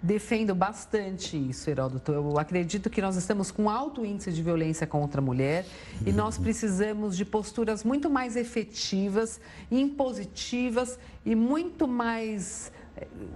[0.03, 2.13] defendo bastante isso, Heródoto.
[2.13, 5.67] Eu acredito que nós estamos com alto índice de violência contra a mulher
[6.05, 12.73] e nós precisamos de posturas muito mais efetivas, impositivas e muito mais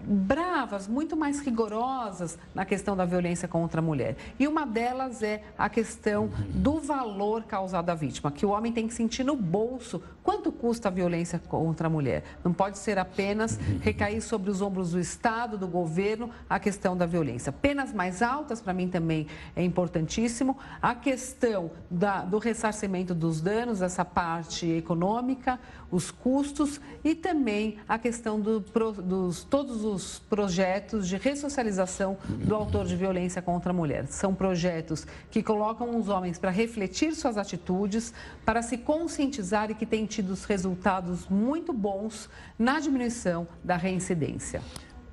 [0.05, 4.17] bravas, muito mais rigorosas na questão da violência contra a mulher.
[4.39, 8.89] E uma delas é a questão do valor causado à vítima, que o homem tem
[8.89, 12.25] que sentir no bolso quanto custa a violência contra a mulher.
[12.45, 17.07] Não pode ser apenas recair sobre os ombros do Estado, do governo, a questão da
[17.07, 17.53] violência.
[17.53, 20.59] Penas mais altas, para mim, também é importantíssimo.
[20.81, 25.59] A questão da, do ressarcimento dos danos, essa parte econômica,
[25.91, 32.87] os custos e também a questão do, dos todos os projetos de ressocialização do autor
[32.87, 34.07] de violência contra a mulher.
[34.07, 38.13] São projetos que colocam os homens para refletir suas atitudes,
[38.45, 42.29] para se conscientizar e que têm tido resultados muito bons
[42.59, 44.63] na diminuição da reincidência.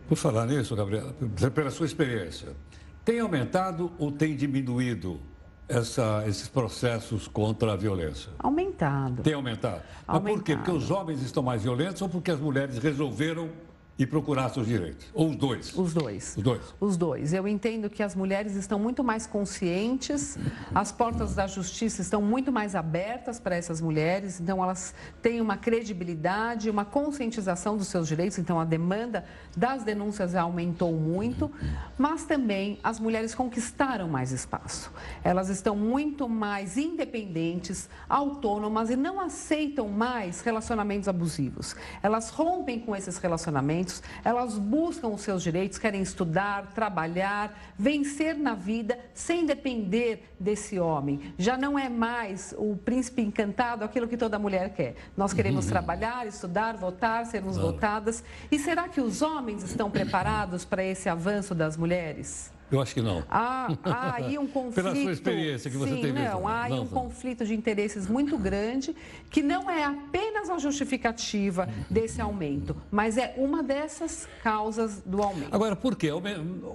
[0.08, 1.13] Por falar nisso, Gabriela,
[1.54, 2.50] pela sua experiência,
[3.04, 5.20] tem aumentado ou tem diminuído
[5.67, 8.32] essa, esses processos contra a violência?
[8.39, 9.22] Aumentado.
[9.22, 9.82] Tem aumentado.
[10.08, 10.24] aumentado.
[10.24, 10.56] Mas por quê?
[10.56, 13.50] Porque os homens estão mais violentos ou porque as mulheres resolveram
[13.98, 15.08] e procurar seus direitos?
[15.14, 15.76] Ou os dois?
[15.76, 16.38] Os dois.
[16.38, 16.62] Os dois.
[16.80, 17.34] Os dois.
[17.34, 20.38] Eu entendo que as mulheres estão muito mais conscientes,
[20.74, 25.58] as portas da justiça estão muito mais abertas para essas mulheres, então elas têm uma
[25.58, 31.52] credibilidade, uma conscientização dos seus direitos, então a demanda das denúncias aumentou muito,
[31.98, 34.92] mas também as mulheres conquistaram mais espaço.
[35.24, 41.76] Elas estão muito mais independentes, autônomas e não aceitam mais relacionamentos abusivos.
[42.04, 43.87] Elas rompem com esses relacionamentos
[44.23, 51.34] elas buscam os seus direitos, querem estudar, trabalhar, vencer na vida sem depender desse homem.
[51.38, 54.95] Já não é mais o príncipe encantado aquilo que toda mulher quer.
[55.15, 55.71] Nós queremos uhum.
[55.71, 58.23] trabalhar, estudar, votar, sermos votadas.
[58.52, 62.57] E será que os homens estão preparados para esse avanço das mulheres?
[62.70, 63.24] Eu acho que não.
[63.30, 64.76] Há, há aí um conflito.
[64.76, 66.12] Pela sua experiência que você sim.
[66.12, 68.96] Não, há aí um conflito de interesses muito grande,
[69.30, 75.54] que não é apenas a justificativa desse aumento, mas é uma dessas causas do aumento.
[75.54, 76.10] Agora, por quê?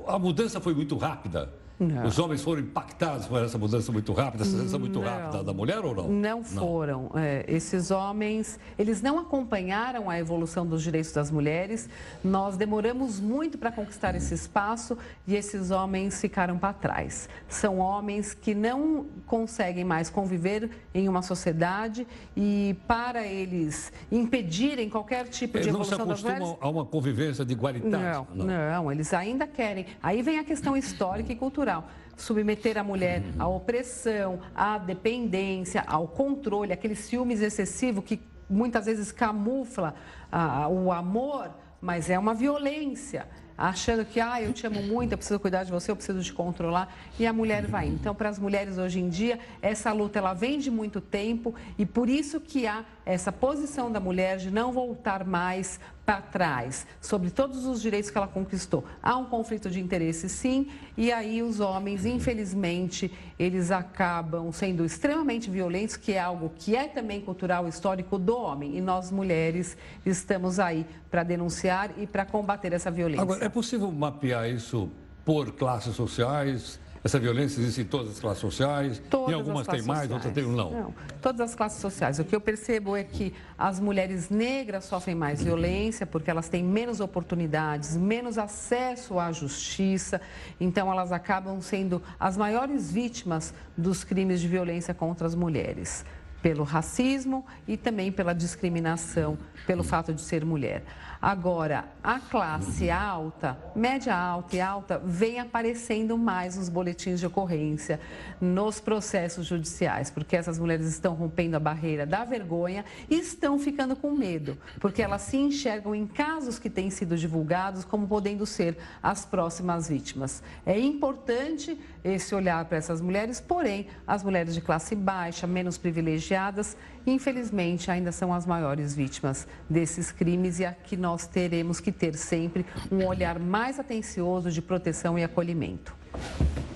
[0.06, 1.52] A mudança foi muito rápida.
[1.82, 2.06] Não.
[2.06, 5.08] Os homens foram impactados por essa mudança muito rápida, essa mudança muito não.
[5.08, 6.08] rápida da mulher ou não?
[6.08, 7.10] Não foram.
[7.12, 7.20] Não.
[7.20, 11.88] É, esses homens, eles não acompanharam a evolução dos direitos das mulheres.
[12.22, 17.28] Nós demoramos muito para conquistar esse espaço e esses homens ficaram para trás.
[17.48, 25.28] São homens que não conseguem mais conviver em uma sociedade e para eles impedirem qualquer
[25.28, 26.24] tipo de evolução das mulheres...
[26.24, 27.86] Eles não se acostumam a uma convivência de igualdade?
[27.86, 29.86] Não, não, eles ainda querem.
[30.02, 31.71] Aí vem a questão histórica e cultural
[32.16, 39.10] submeter a mulher à opressão, à dependência, ao controle, aquele ciúmes excessivo que muitas vezes
[39.10, 39.94] camufla
[40.30, 43.26] ah, o amor, mas é uma violência.
[43.56, 46.32] Achando que, ah, eu te amo muito, eu preciso cuidar de você, eu preciso te
[46.32, 47.86] controlar, e a mulher vai.
[47.86, 51.84] Então, para as mulheres hoje em dia, essa luta ela vem de muito tempo e
[51.84, 57.30] por isso que há essa posição da mulher de não voltar mais para trás sobre
[57.30, 58.84] todos os direitos que ela conquistou.
[59.02, 65.48] Há um conflito de interesse, sim, e aí os homens, infelizmente, eles acabam sendo extremamente
[65.48, 68.76] violentos, que é algo que é também cultural, histórico do homem.
[68.76, 73.22] E nós, mulheres, estamos aí para denunciar e para combater essa violência.
[73.22, 74.90] Agora, é possível mapear isso
[75.24, 76.80] por classes sociais?
[77.04, 79.02] Essa violência existe em todas as classes sociais?
[79.10, 80.10] Todas em algumas tem mais, sociais.
[80.12, 80.70] outras tem não.
[80.70, 80.94] não.
[81.20, 82.20] Todas as classes sociais.
[82.20, 86.62] O que eu percebo é que as mulheres negras sofrem mais violência porque elas têm
[86.62, 90.20] menos oportunidades, menos acesso à justiça.
[90.60, 96.04] Então, elas acabam sendo as maiores vítimas dos crimes de violência contra as mulheres
[96.42, 100.82] pelo racismo e também pela discriminação pelo fato de ser mulher.
[101.22, 108.00] Agora, a classe alta, média alta e alta, vem aparecendo mais nos boletins de ocorrência,
[108.40, 113.94] nos processos judiciais, porque essas mulheres estão rompendo a barreira da vergonha e estão ficando
[113.94, 118.76] com medo, porque elas se enxergam em casos que têm sido divulgados como podendo ser
[119.00, 120.42] as próximas vítimas.
[120.66, 126.76] É importante esse olhar para essas mulheres, porém, as mulheres de classe baixa, menos privilegiadas,
[127.06, 132.66] infelizmente ainda são as maiores vítimas desses crimes e aqui nós teremos que ter sempre
[132.90, 135.94] um olhar mais atencioso de proteção e acolhimento.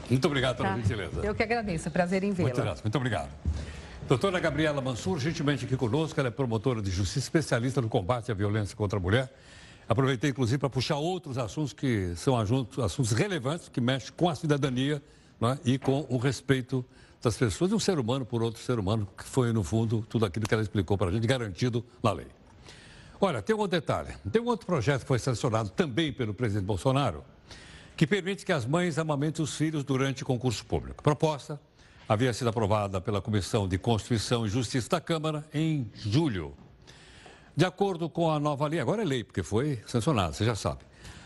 [0.08, 0.76] Muito obrigado pela tá?
[0.76, 1.20] gentileza.
[1.22, 2.48] Eu que agradeço, prazer em vê-la.
[2.48, 3.30] Muito, muito obrigado.
[4.08, 8.34] Doutora Gabriela Mansur, gentilmente aqui conosco, ela é promotora de justiça, especialista no combate à
[8.34, 9.28] violência contra a mulher.
[9.88, 15.02] Aproveitei, inclusive, para puxar outros assuntos que são assuntos relevantes, que mexem com a cidadania
[15.40, 15.58] é?
[15.64, 16.84] e com o respeito
[17.22, 20.24] das pessoas e um ser humano por outro ser humano, que foi, no fundo, tudo
[20.24, 22.26] aquilo que ela explicou para a gente, garantido na lei.
[23.20, 24.14] Olha, tem um outro detalhe.
[24.30, 27.24] Tem um outro projeto que foi sancionado também pelo presidente Bolsonaro,
[27.96, 31.02] que permite que as mães amamentem os filhos durante concurso público.
[31.02, 31.60] Proposta
[32.08, 36.54] havia sido aprovada pela Comissão de Constituição e Justiça da Câmara em julho.
[37.56, 40.80] De acordo com a nova lei, agora é lei, porque foi sancionado, você já sabe.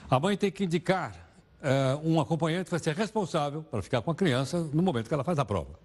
[0.09, 1.13] A mãe tem que indicar
[1.61, 5.15] uh, um acompanhante que vai ser responsável para ficar com a criança no momento que
[5.15, 5.79] ela faz a prova.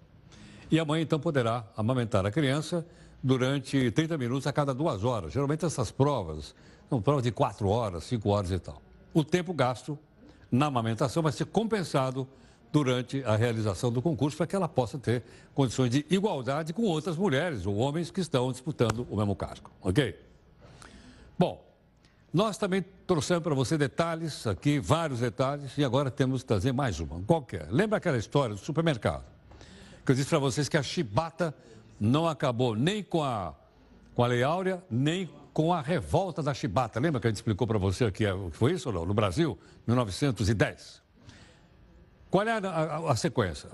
[0.70, 2.86] E a mãe então poderá amamentar a criança
[3.20, 5.32] durante 30 minutos a cada duas horas.
[5.32, 6.54] Geralmente essas provas
[6.88, 8.80] são provas de 4 horas, 5 horas e tal.
[9.12, 9.98] O tempo gasto
[10.48, 12.26] na amamentação vai ser compensado
[12.72, 17.16] durante a realização do concurso para que ela possa ter condições de igualdade com outras
[17.16, 20.25] mulheres ou homens que estão disputando o mesmo cargo, ok?
[21.38, 21.66] Bom,
[22.32, 27.00] nós também trouxemos para você detalhes aqui, vários detalhes, e agora temos que trazer mais
[27.00, 27.20] uma.
[27.22, 27.66] Qualquer.
[27.70, 29.24] Lembra aquela história do supermercado?
[30.04, 31.54] Que eu disse para vocês que a chibata
[31.98, 33.54] não acabou nem com a,
[34.14, 37.00] com a Lei Áurea, nem com a revolta da chibata.
[37.00, 39.06] Lembra que a gente explicou para você aqui o que foi isso não?
[39.06, 41.02] No Brasil, 1910.
[42.30, 43.70] Qual é a, a, a sequência?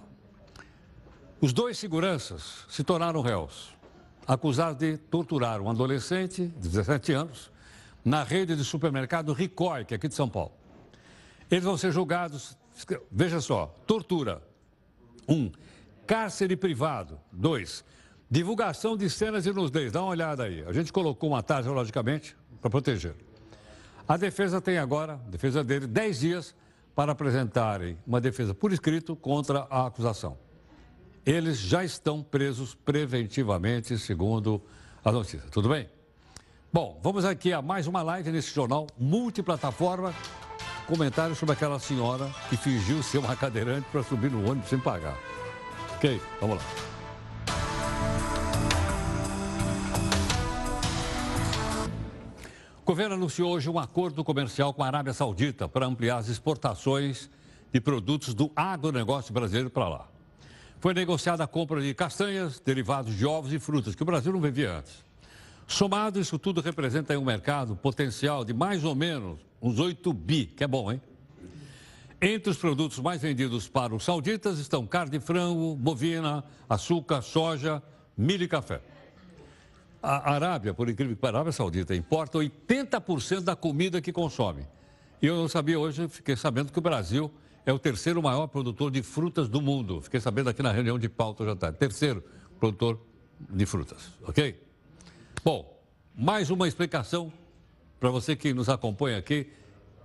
[1.40, 3.74] Os dois seguranças se tornaram réus,
[4.24, 7.51] acusados de torturar um adolescente de 17 anos
[8.04, 10.52] na rede de supermercado Ricói, que é aqui de São Paulo.
[11.50, 12.56] Eles vão ser julgados,
[13.10, 14.42] veja só, tortura.
[15.28, 15.50] Um,
[16.06, 17.20] cárcere privado.
[17.30, 17.84] Dois,
[18.30, 19.92] divulgação de cenas de nudez.
[19.92, 20.64] Dá uma olhada aí.
[20.66, 23.14] A gente colocou uma taxa, logicamente, para proteger.
[24.08, 26.54] A defesa tem agora, a defesa dele, 10 dias
[26.94, 30.36] para apresentarem uma defesa por escrito contra a acusação.
[31.24, 34.60] Eles já estão presos preventivamente, segundo
[35.04, 35.48] a notícia.
[35.50, 35.88] Tudo bem?
[36.74, 40.14] Bom, vamos aqui a mais uma live nesse jornal multiplataforma.
[40.86, 45.14] Comentário sobre aquela senhora que fingiu ser uma cadeirante para subir no ônibus sem pagar.
[45.96, 46.62] Ok, vamos lá.
[52.80, 57.28] O governo anunciou hoje um acordo comercial com a Arábia Saudita para ampliar as exportações
[57.70, 60.08] de produtos do agronegócio brasileiro para lá.
[60.80, 64.40] Foi negociada a compra de castanhas, derivados de ovos e frutas, que o Brasil não
[64.40, 65.11] vendia antes.
[65.66, 70.64] Somado, isso tudo representa um mercado potencial de mais ou menos uns 8 bi, que
[70.64, 71.00] é bom, hein?
[72.20, 77.82] Entre os produtos mais vendidos para os sauditas estão carne de frango, bovina, açúcar, soja,
[78.16, 78.80] milho e café.
[80.00, 84.66] A Arábia, por incrível que pareça, a Arábia Saudita importa 80% da comida que consome.
[85.20, 87.30] E eu não sabia hoje, fiquei sabendo que o Brasil
[87.64, 90.00] é o terceiro maior produtor de frutas do mundo.
[90.00, 91.78] Fiquei sabendo aqui na reunião de pauta já tarde.
[91.78, 92.22] Terceiro
[92.58, 93.00] produtor
[93.48, 94.60] de frutas, ok?
[95.44, 95.76] Bom,
[96.14, 97.32] mais uma explicação
[97.98, 99.50] para você que nos acompanha aqui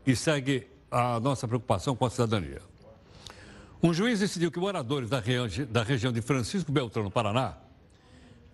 [0.03, 2.59] e segue a nossa preocupação com a cidadania.
[3.83, 5.21] Um juiz decidiu que moradores da,
[5.69, 7.55] da região de Francisco Beltrão, no Paraná,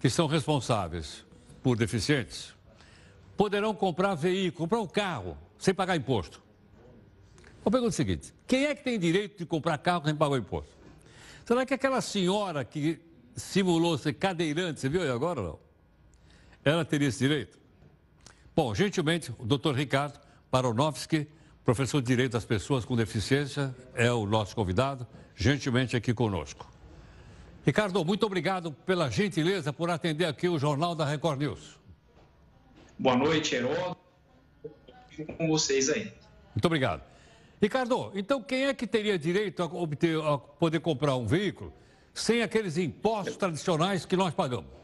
[0.02, 1.24] que são responsáveis
[1.62, 2.54] por deficientes
[3.38, 6.44] poderão comprar veículo, comprar um carro sem pagar imposto.
[7.64, 10.74] Eu pergunto o seguinte: quem é que tem direito de comprar carro sem pagar imposto?
[11.46, 13.00] Será que aquela senhora que
[13.38, 15.73] simulou ser cadeirante, você viu aí agora ou não?
[16.64, 17.58] Ela teria esse direito?
[18.56, 20.20] Bom, gentilmente, o doutor Ricardo
[20.52, 21.28] Baronovski,
[21.66, 26.72] professor de Direito das Pessoas com Deficiência, é o nosso convidado, gentilmente aqui conosco.
[27.66, 31.80] Ricardo, muito obrigado pela gentileza por atender aqui o Jornal da Record News.
[33.00, 33.98] Boa noite, Heródoto.
[35.10, 36.12] Fico com vocês aí.
[36.54, 37.02] Muito obrigado.
[37.62, 41.74] Ricardo, então quem é que teria direito a, obter, a poder comprar um veículo
[42.14, 44.83] sem aqueles impostos tradicionais que nós pagamos?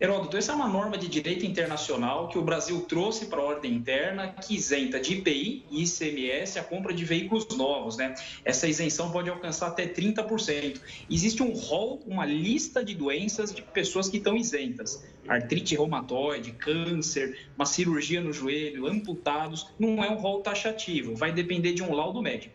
[0.00, 3.74] Heródoto, essa é uma norma de direito internacional que o Brasil trouxe para a ordem
[3.74, 7.98] interna, que isenta de IPI e ICMS a compra de veículos novos.
[7.98, 8.14] Né?
[8.42, 10.80] Essa isenção pode alcançar até 30%.
[11.10, 15.04] Existe um rol, uma lista de doenças de pessoas que estão isentas.
[15.28, 19.68] Artrite reumatoide, câncer, uma cirurgia no joelho, amputados.
[19.78, 22.54] Não é um rol taxativo, vai depender de um laudo médico.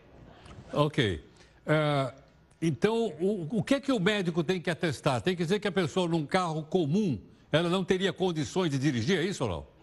[0.72, 1.22] Ok.
[1.64, 2.12] Uh,
[2.60, 5.22] então, o, o que é que o médico tem que atestar?
[5.22, 7.16] Tem que dizer que a pessoa num carro comum
[7.56, 9.76] ela não teria condições de dirigir, é isso ou não?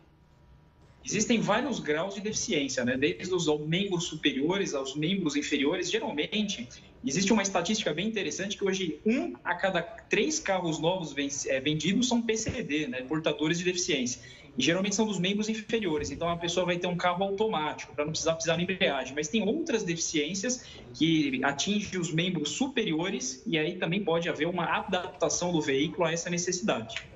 [1.05, 2.95] Existem vários graus de deficiência, né?
[2.95, 5.91] desde os membros superiores aos membros inferiores.
[5.91, 6.69] Geralmente,
[7.05, 11.13] existe uma estatística bem interessante que hoje um a cada três carros novos
[11.47, 13.01] é, vendidos são PCD, né?
[13.01, 14.21] portadores de deficiência.
[14.57, 16.09] E geralmente são dos membros inferiores.
[16.09, 19.13] Então a pessoa vai ter um carro automático para não precisar pisar na embreagem.
[19.13, 20.63] Mas tem outras deficiências
[20.93, 26.13] que atingem os membros superiores e aí também pode haver uma adaptação do veículo a
[26.13, 27.12] essa necessidade.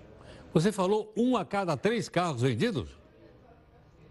[0.53, 2.89] Você falou um a cada três carros vendidos?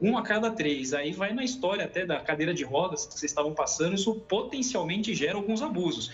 [0.01, 0.93] Um a cada três.
[0.93, 5.15] Aí vai na história até da cadeira de rodas que vocês estavam passando, isso potencialmente
[5.15, 6.13] gera alguns abusos.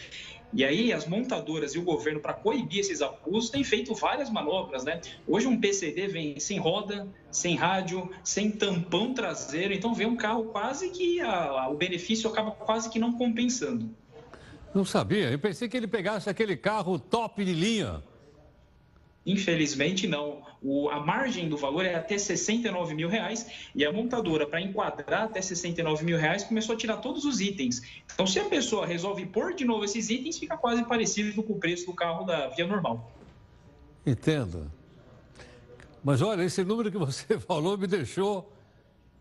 [0.55, 4.85] E aí as montadoras e o governo, para coibir esses abusos, têm feito várias manobras,
[4.85, 5.01] né?
[5.27, 10.45] Hoje um PCD vem sem roda, sem rádio, sem tampão traseiro, então vem um carro
[10.45, 13.89] quase que a, a, o benefício acaba quase que não compensando.
[14.75, 18.03] Não sabia, eu pensei que ele pegasse aquele carro top de linha.
[19.25, 20.43] Infelizmente, não.
[20.61, 25.25] O, a margem do valor é até 69 mil reais e a montadora, para enquadrar
[25.25, 27.83] até 69 mil reais, começou a tirar todos os itens.
[28.13, 31.59] Então, se a pessoa resolve pôr de novo esses itens, fica quase parecido com o
[31.59, 33.13] preço do carro da via normal.
[34.05, 34.71] Entendo.
[36.03, 38.53] Mas olha, esse número que você falou me deixou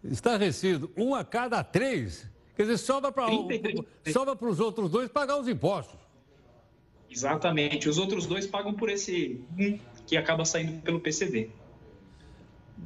[0.03, 0.91] estarrecido.
[0.97, 2.27] Um a cada três.
[2.55, 3.27] Quer dizer, sobra para
[4.11, 6.00] sobra os outros dois pagar os impostos.
[7.11, 7.89] Exatamente.
[7.89, 11.49] Os outros dois pagam por esse um que acaba saindo pelo PCD.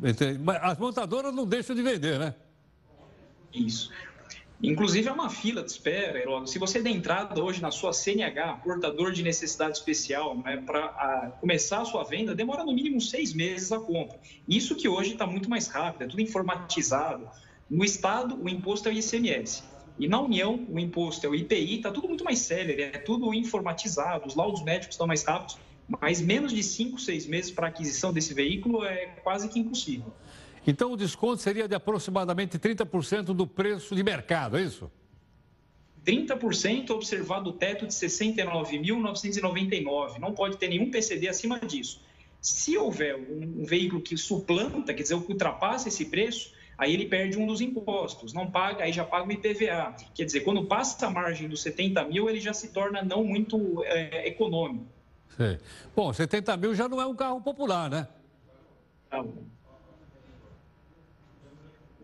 [0.04, 0.40] Entendi.
[0.40, 2.34] Mas as montadoras não deixam de vender, né?
[3.54, 3.92] Isso.
[4.62, 6.50] Inclusive, é uma fila de espera, Heródoto.
[6.50, 11.82] Se você der entrada hoje na sua CNH, portador de necessidade especial, né, para começar
[11.82, 14.18] a sua venda, demora no mínimo seis meses a compra.
[14.48, 17.30] Isso que hoje está muito mais rápido, é tudo informatizado.
[17.70, 19.64] No Estado, o imposto é o ICMS.
[19.98, 23.34] E na União, o imposto é o IPI, está tudo muito mais célere, é tudo
[23.34, 28.12] informatizado, os laudos médicos estão mais rápidos, mas menos de cinco, seis meses para aquisição
[28.12, 30.12] desse veículo é quase que impossível.
[30.68, 34.90] Então o desconto seria de aproximadamente 30% do preço de mercado, é isso?
[36.06, 40.20] 30% observado o teto de 69.999.
[40.20, 42.00] Não pode ter nenhum PCD acima disso.
[42.40, 47.38] Se houver um veículo que suplanta, quer dizer, que ultrapassa esse preço, aí ele perde
[47.38, 49.96] um dos impostos, não paga, aí já paga o IPVA.
[50.14, 53.84] Quer dizer, quando passa a margem dos 70 mil, ele já se torna não muito
[53.86, 54.86] é, econômico.
[55.38, 55.58] Sim.
[55.96, 58.08] Bom, 70 mil já não é um carro popular, né?
[59.12, 59.55] Não.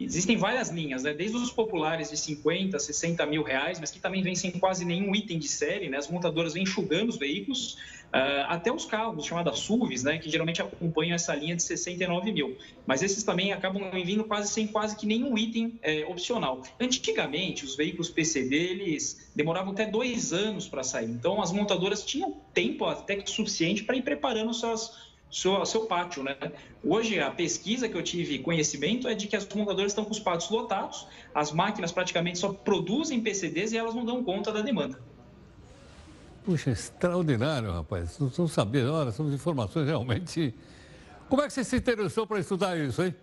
[0.03, 1.13] Existem várias linhas, né?
[1.13, 5.15] desde os populares de 50, 60 mil reais, mas que também vêm sem quase nenhum
[5.15, 5.97] item de série, né?
[5.97, 7.73] as montadoras vêm enxugando os veículos,
[8.13, 10.17] uh, até os carros chamados SUVs, né?
[10.17, 12.57] que geralmente acompanham essa linha de 69 mil.
[12.85, 16.61] Mas esses também acabam vindo quase sem quase que nenhum item é, opcional.
[16.79, 22.35] Antigamente, os veículos PCD, eles demoravam até dois anos para sair, então as montadoras tinham
[22.53, 26.36] tempo até suficiente para ir preparando suas seu, seu pátio, né?
[26.84, 30.19] Hoje, a pesquisa que eu tive conhecimento é de que as montadoras estão com os
[30.19, 34.99] pátios lotados, as máquinas praticamente só produzem PCDs e elas não dão conta da demanda.
[36.43, 38.19] Puxa, extraordinário, rapaz.
[38.19, 40.53] Não, não sabia, olha, são informações realmente...
[41.29, 43.15] Como é que você se interessou para estudar isso, hein?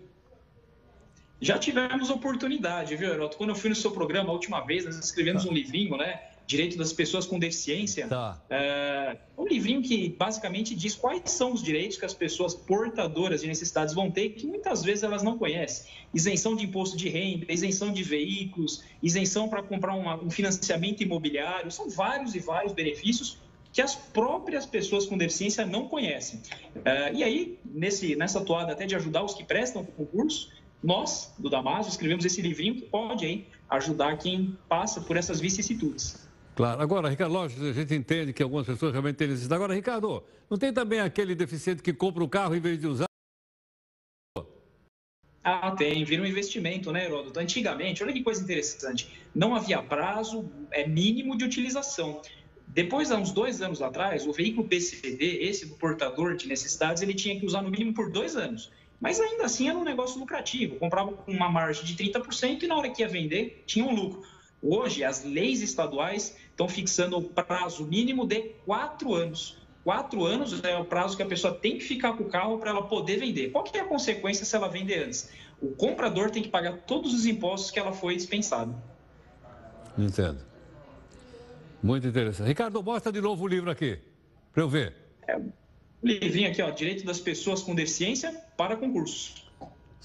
[1.39, 3.37] Já tivemos oportunidade, viu, Heroto?
[3.37, 6.19] Quando eu fui no seu programa a última vez, nós escrevemos um livrinho, né?
[6.49, 8.07] Direito das Pessoas com Deficiência.
[8.07, 8.41] Tá.
[8.49, 13.47] É um livrinho que basicamente diz quais são os direitos que as pessoas portadoras de
[13.47, 15.85] necessidades vão ter, que muitas vezes elas não conhecem.
[16.11, 21.69] Isenção de imposto de renda, isenção de veículos, isenção para comprar uma, um financiamento imobiliário.
[21.71, 23.37] São vários e vários benefícios
[23.71, 26.39] que as próprias pessoas com deficiência não conhecem.
[26.77, 30.49] Uh, e aí, nesse, nessa toada até de ajudar os que prestam concurso,
[30.81, 36.27] nós, do Damaso, escrevemos esse livrinho que pode hein, ajudar quem passa por essas vicissitudes.
[36.59, 36.81] Claro.
[36.81, 39.55] Agora, Ricardo, lógico, a gente entende que algumas pessoas realmente têm necessidade.
[39.55, 43.05] Agora, Ricardo, não tem também aquele deficiente que compra o carro em vez de usar?
[45.41, 47.39] Ah, tem, vira um investimento, né, Heródoto?
[47.39, 52.21] Antigamente, olha que coisa interessante, não havia prazo é, mínimo de utilização.
[52.67, 57.13] Depois, há uns dois anos atrás, o veículo PCD, esse do portador de necessidades, ele
[57.13, 58.69] tinha que usar no mínimo por dois anos.
[58.99, 62.75] Mas ainda assim era um negócio lucrativo, comprava com uma margem de 30% e na
[62.75, 64.27] hora que ia vender, tinha um lucro.
[64.61, 69.57] Hoje, as leis estaduais estão fixando o prazo mínimo de quatro anos.
[69.83, 72.71] Quatro anos é o prazo que a pessoa tem que ficar com o carro para
[72.71, 73.51] ela poder vender.
[73.51, 75.29] Qual que é a consequência se ela vender antes?
[75.61, 78.75] O comprador tem que pagar todos os impostos que ela foi dispensada.
[79.97, 80.39] Entendo.
[81.81, 82.47] Muito interessante.
[82.47, 83.99] Ricardo, mostra de novo o livro aqui,
[84.53, 84.93] para eu ver.
[85.25, 85.51] É, o
[86.03, 89.49] livrinho aqui, ó, Direito das Pessoas com Deficiência para Concursos.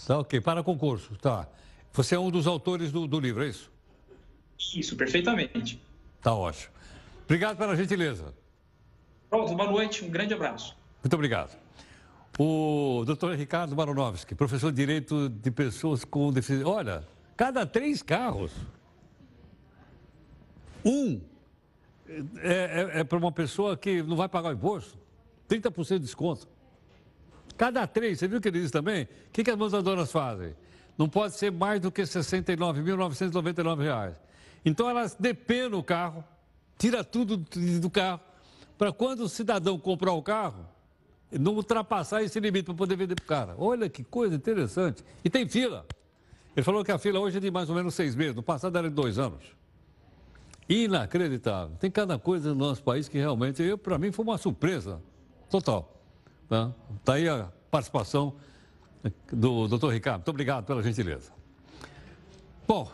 [0.07, 1.49] Tá ok, para concurso, tá.
[1.93, 3.74] Você é um dos autores do, do livro, é isso?
[4.59, 5.81] Isso, perfeitamente.
[6.23, 6.73] Tá ótimo.
[7.25, 8.35] Obrigado pela gentileza.
[9.31, 10.77] Pronto, boa noite, um grande abraço.
[11.03, 11.57] Muito obrigado.
[12.39, 16.67] O doutor Ricardo Baronovski, professor de Direito de Pessoas com Deficiência.
[16.67, 18.53] Olha, cada três carros,
[20.85, 21.21] um
[22.39, 24.99] é, é, é para uma pessoa que não vai pagar o imposto.
[25.49, 26.47] 30% de desconto.
[27.57, 29.05] Cada três, você viu o que ele disse também?
[29.05, 30.57] O que, que as montadoras fazem?
[30.99, 34.15] Não pode ser mais do que R$ 69.999.
[34.65, 36.25] Então elas depenam o carro,
[36.79, 38.21] tira tudo do carro,
[38.79, 40.67] para quando o cidadão comprar o carro,
[41.31, 43.55] não ultrapassar esse limite para poder vender para o cara.
[43.59, 45.05] Olha que coisa interessante.
[45.25, 45.85] E tem fila.
[46.57, 48.77] Ele falou que a fila hoje é de mais ou menos seis meses, no passado
[48.79, 49.45] era de dois anos.
[50.69, 51.77] Inacreditável.
[51.77, 55.01] Tem cada coisa no nosso país que realmente, para mim, foi uma surpresa
[55.51, 56.01] total.
[56.45, 56.73] Está
[57.05, 58.35] tá aí a participação
[59.33, 60.19] do doutor Ricardo.
[60.19, 61.33] Muito obrigado pela gentileza.
[62.67, 62.91] Bom,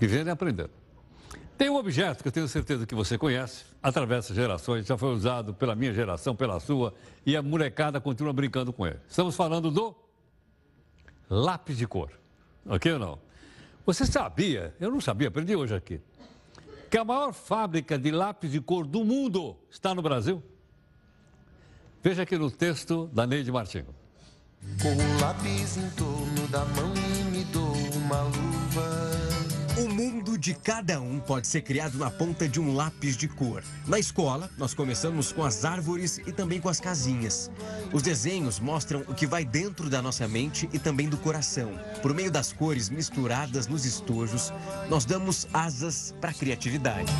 [0.00, 0.70] vivendo e aprendendo.
[1.58, 5.52] Tem um objeto que eu tenho certeza que você conhece, atravessa gerações, já foi usado
[5.52, 6.94] pela minha geração, pela sua,
[7.26, 8.98] e a molecada continua brincando com ele.
[9.06, 9.94] Estamos falando do
[11.28, 12.10] lápis de cor.
[12.64, 13.18] Ok ou não?
[13.84, 16.00] Você sabia, eu não sabia, aprendi hoje aqui,
[16.90, 20.42] que a maior fábrica de lápis de cor do mundo está no Brasil?
[22.02, 23.94] Veja aqui no texto da Neide Martinho.
[24.80, 29.09] Com o lápis em torno da mão e me dou uma luva.
[29.80, 33.64] O mundo de cada um pode ser criado na ponta de um lápis de cor.
[33.86, 37.50] Na escola, nós começamos com as árvores e também com as casinhas.
[37.90, 41.72] Os desenhos mostram o que vai dentro da nossa mente e também do coração.
[42.02, 44.52] Por meio das cores misturadas nos estojos,
[44.90, 47.10] nós damos asas para a criatividade.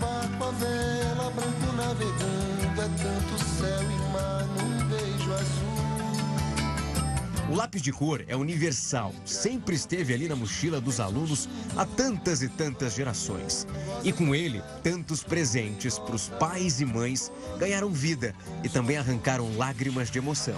[0.00, 4.03] Barco a vela, branco navegando, é tanto céu e
[7.54, 12.42] O lápis de cor é universal, sempre esteve ali na mochila dos alunos há tantas
[12.42, 13.64] e tantas gerações.
[14.02, 18.34] E com ele, tantos presentes para os pais e mães ganharam vida
[18.64, 20.56] e também arrancaram lágrimas de emoção.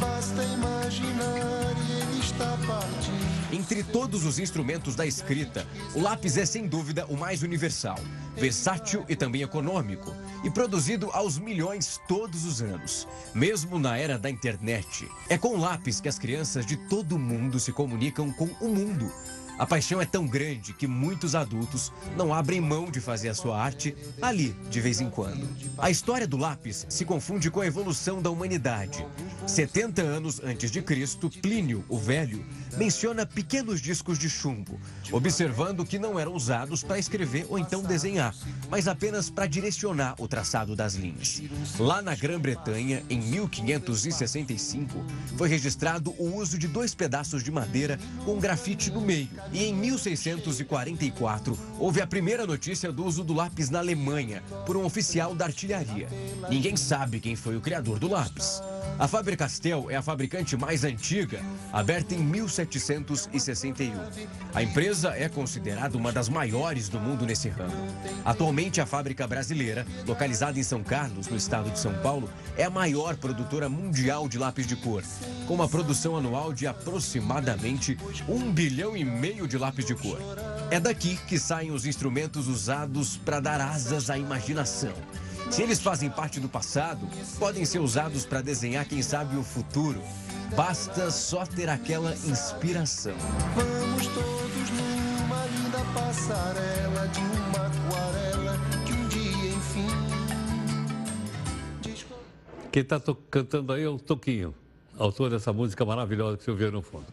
[0.00, 3.23] Basta imaginar ele está partindo.
[3.54, 7.96] Entre todos os instrumentos da escrita, o lápis é sem dúvida o mais universal,
[8.36, 14.28] versátil e também econômico, e produzido aos milhões todos os anos, mesmo na era da
[14.28, 15.08] internet.
[15.28, 18.68] É com o lápis que as crianças de todo o mundo se comunicam com o
[18.68, 19.08] mundo.
[19.56, 23.56] A paixão é tão grande que muitos adultos não abrem mão de fazer a sua
[23.56, 25.48] arte ali, de vez em quando.
[25.78, 29.06] A história do lápis se confunde com a evolução da humanidade.
[29.46, 32.44] 70 anos antes de Cristo, Plínio, o Velho,
[32.76, 34.78] menciona pequenos discos de chumbo,
[35.12, 38.34] observando que não eram usados para escrever ou então desenhar,
[38.70, 41.42] mas apenas para direcionar o traçado das linhas.
[41.78, 45.04] Lá na Grã-Bretanha, em 1565,
[45.36, 49.28] foi registrado o uso de dois pedaços de madeira com grafite no meio.
[49.52, 54.84] E em 1644, houve a primeira notícia do uso do lápis na Alemanha por um
[54.84, 56.08] oficial da artilharia.
[56.48, 58.62] Ninguém sabe quem foi o criador do lápis.
[58.96, 61.40] A Faber-Castell é a fabricante mais antiga,
[61.72, 63.92] aberta em 1761.
[64.54, 67.74] A empresa é considerada uma das maiores do mundo nesse ramo.
[68.24, 72.70] Atualmente, a fábrica brasileira, localizada em São Carlos, no estado de São Paulo, é a
[72.70, 75.02] maior produtora mundial de lápis de cor,
[75.48, 80.20] com uma produção anual de aproximadamente um bilhão e meio de lápis de cor.
[80.70, 84.94] É daqui que saem os instrumentos usados para dar asas à imaginação.
[85.50, 87.06] Se eles fazem parte do passado,
[87.38, 90.02] podem ser usados para desenhar, quem sabe, o futuro.
[90.56, 93.14] Basta só ter aquela inspiração.
[93.54, 99.88] Vamos todos numa linda passarela de uma aquarela que um dia, enfim.
[102.70, 104.54] Quem está cantando aí é o Toquinho,
[104.98, 107.06] autor dessa música maravilhosa que você ouviu no fundo.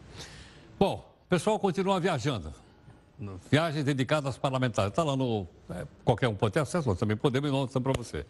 [0.78, 2.52] Bom, o pessoal continua viajando.
[3.50, 4.90] Viagens dedicadas aos parlamentares.
[4.90, 5.46] Está lá no.
[5.70, 8.26] é, qualquer um pode ter acesso, nós também podemos e nós para você.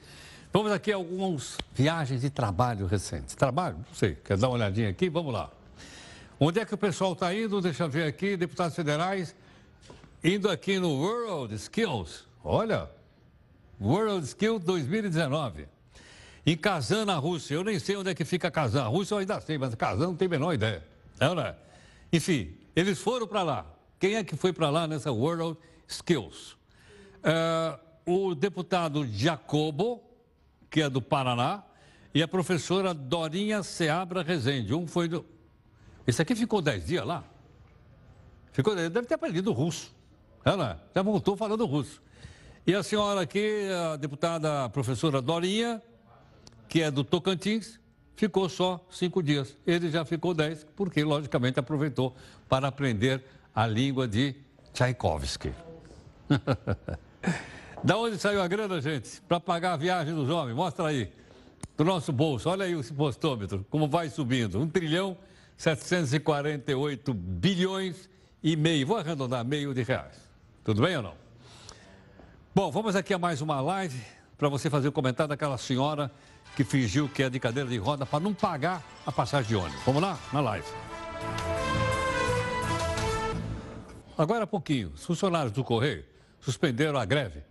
[0.52, 3.34] Vamos aqui a algumas viagens de trabalho recentes.
[3.34, 3.76] Trabalho?
[3.76, 4.16] Não sei.
[4.16, 5.08] Quer dar uma olhadinha aqui?
[5.08, 5.50] Vamos lá.
[6.38, 7.60] Onde é que o pessoal está indo?
[7.60, 9.34] Deixa eu ver aqui, deputados federais.
[10.22, 12.26] Indo aqui no World Skills.
[12.44, 12.90] Olha,
[13.80, 15.66] World Skills 2019.
[16.44, 17.54] Em Kazan, na Rússia.
[17.54, 18.82] Eu nem sei onde é que fica Kazan.
[18.82, 20.82] A Rússia eu ainda sei, mas Kazan não tem a menor ideia.
[21.18, 21.54] É, ou não é?
[22.12, 23.71] Enfim, eles foram para lá.
[24.02, 26.56] Quem é que foi para lá nessa World Skills?
[27.22, 30.02] É, o deputado Jacobo,
[30.68, 31.62] que é do Paraná,
[32.12, 34.74] e a professora Dorinha Seabra Rezende.
[34.74, 35.24] Um foi do.
[36.04, 37.22] Esse aqui ficou 10 dias lá?
[38.50, 39.94] Ficou, deve ter aprendido russo.
[40.44, 42.02] Ela já voltou falando russo.
[42.66, 45.80] E a senhora aqui, a deputada professora Dorinha,
[46.68, 47.78] que é do Tocantins,
[48.16, 49.56] ficou só cinco dias.
[49.64, 52.16] Ele já ficou dez, porque, logicamente, aproveitou
[52.48, 53.22] para aprender
[53.54, 54.34] a língua de
[54.72, 55.52] Tchaikovsky.
[57.84, 59.20] da onde saiu a grana, gente?
[59.22, 60.54] Para pagar a viagem dos homens?
[60.54, 61.12] Mostra aí.
[61.76, 62.48] Do nosso bolso.
[62.48, 64.60] Olha aí esse postômetro, como vai subindo.
[64.60, 65.16] 1 trilhão
[65.56, 68.08] 748 bilhões
[68.42, 68.86] e meio.
[68.86, 70.16] Vou arredondar meio de reais.
[70.64, 71.14] Tudo bem ou não?
[72.54, 74.00] Bom, vamos aqui a mais uma live
[74.36, 76.10] para você fazer o comentário daquela senhora
[76.56, 79.82] que fingiu que é de cadeira de roda para não pagar a passagem de ônibus.
[79.84, 80.18] Vamos lá?
[80.32, 80.66] Na live.
[84.22, 86.04] Agora há pouquinho, os funcionários do Correio
[86.38, 87.42] suspenderam a greve,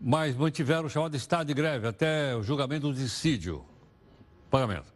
[0.00, 3.62] mas mantiveram o chamado estado de greve até o julgamento do dissídio.
[4.50, 4.90] Pagamento.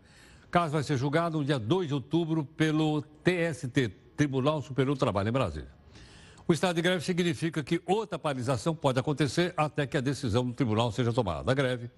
[0.47, 4.99] O caso vai ser julgado no dia 2 de outubro pelo TST, Tribunal Superior do
[4.99, 5.69] Trabalho, em Brasília.
[6.49, 10.55] O estado de greve significa que outra paralisação pode acontecer até que a decisão do
[10.55, 11.53] tribunal seja tomada.
[11.53, 11.91] A greve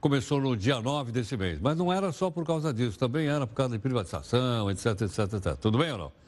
[0.00, 3.46] começou no dia 9 desse mês, mas não era só por causa disso, também era
[3.46, 5.56] por causa de privatização, etc, etc, etc.
[5.60, 6.22] Tudo bem ou não?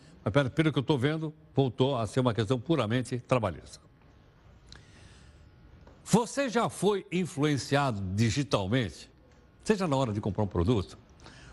[0.55, 3.81] Pelo que eu estou vendo, voltou a ser uma questão puramente trabalhista.
[6.05, 9.11] Você já foi influenciado digitalmente?
[9.63, 10.99] Seja na hora de comprar um produto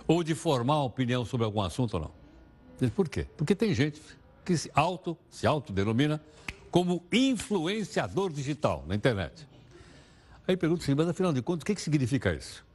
[0.07, 2.89] ou de formar opinião sobre algum assunto ou não.
[2.89, 3.27] Por quê?
[3.37, 4.01] Porque tem gente
[4.43, 6.21] que se auto, se autodenomina
[6.69, 9.47] como influenciador digital na internet.
[10.47, 12.65] Aí pergunta assim, mas afinal de contas, o que, que significa isso?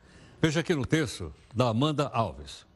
[0.40, 2.66] Veja aqui no texto da Amanda Alves.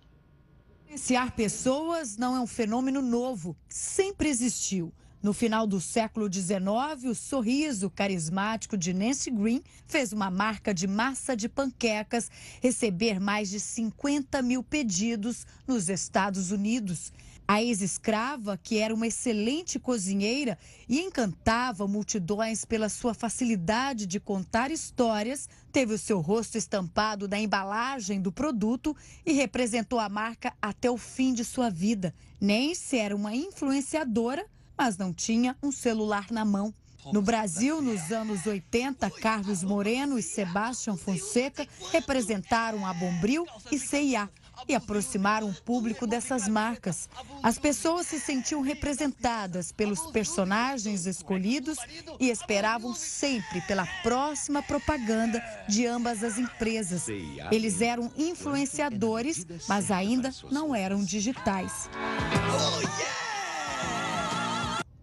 [0.91, 4.93] Influenciar pessoas não é um fenômeno novo, sempre existiu.
[5.23, 10.89] No final do século XIX, o sorriso carismático de Nancy Green fez uma marca de
[10.89, 12.29] massa de panquecas
[12.61, 17.13] receber mais de 50 mil pedidos nos Estados Unidos.
[17.51, 20.57] A ex-escrava, que era uma excelente cozinheira
[20.89, 27.41] e encantava multidões pela sua facilidade de contar histórias, teve o seu rosto estampado na
[27.41, 28.97] embalagem do produto
[29.27, 32.15] e representou a marca até o fim de sua vida.
[32.41, 34.47] Nancy era uma influenciadora
[34.79, 36.73] mas não tinha um celular na mão.
[37.13, 44.31] No Brasil, nos anos 80, Carlos Moreno e Sebastião Fonseca representaram a Bombril e CIA
[44.69, 47.09] e aproximaram o público dessas marcas.
[47.43, 51.79] As pessoas se sentiam representadas pelos personagens escolhidos
[52.19, 57.07] e esperavam sempre pela próxima propaganda de ambas as empresas.
[57.51, 61.89] Eles eram influenciadores, mas ainda não eram digitais.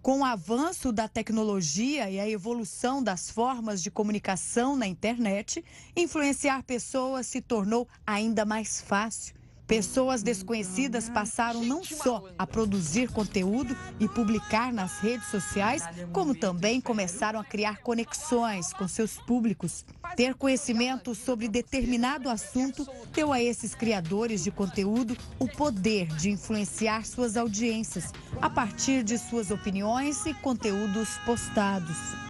[0.08, 5.62] Com o avanço da tecnologia e a evolução das formas de comunicação na internet,
[5.98, 9.37] influenciar pessoas se tornou ainda mais fácil.
[9.68, 16.80] Pessoas desconhecidas passaram não só a produzir conteúdo e publicar nas redes sociais, como também
[16.80, 19.86] começaram a criar conexões com seus públicos.
[20.16, 27.06] Ter conhecimento sobre determinado assunto deu a esses criadores de conteúdo o poder de influenciar
[27.06, 32.27] suas audiências a partir de suas opiniões e conteúdos postados.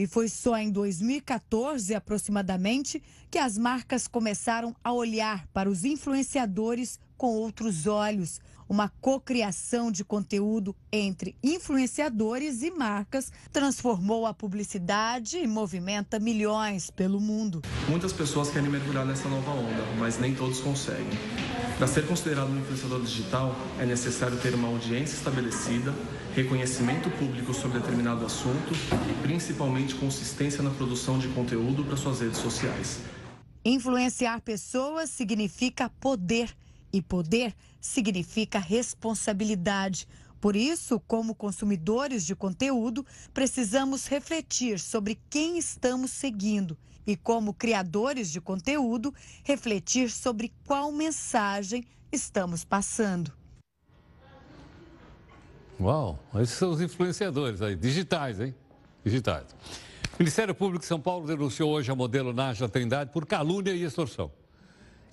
[0.00, 6.98] E foi só em 2014, aproximadamente, que as marcas começaram a olhar para os influenciadores
[7.18, 8.40] com outros olhos.
[8.66, 17.20] Uma cocriação de conteúdo entre influenciadores e marcas transformou a publicidade e movimenta milhões pelo
[17.20, 17.60] mundo.
[17.86, 21.18] Muitas pessoas querem mergulhar nessa nova onda, mas nem todos conseguem.
[21.80, 25.94] Para ser considerado um influenciador digital, é necessário ter uma audiência estabelecida,
[26.34, 28.74] reconhecimento público sobre determinado assunto
[29.08, 33.00] e principalmente consistência na produção de conteúdo para suas redes sociais.
[33.64, 36.54] Influenciar pessoas significa poder
[36.92, 40.06] e poder significa responsabilidade.
[40.38, 46.76] Por isso, como consumidores de conteúdo, precisamos refletir sobre quem estamos seguindo
[47.06, 53.32] e, como criadores de conteúdo, refletir sobre qual mensagem estamos passando.
[55.80, 58.54] Uau, esses são os influenciadores aí, digitais, hein?
[59.02, 59.46] Digitais.
[60.12, 63.82] O Ministério Público de São Paulo denunciou hoje a modelo Nájila Trindade por calúnia e
[63.82, 64.30] extorsão.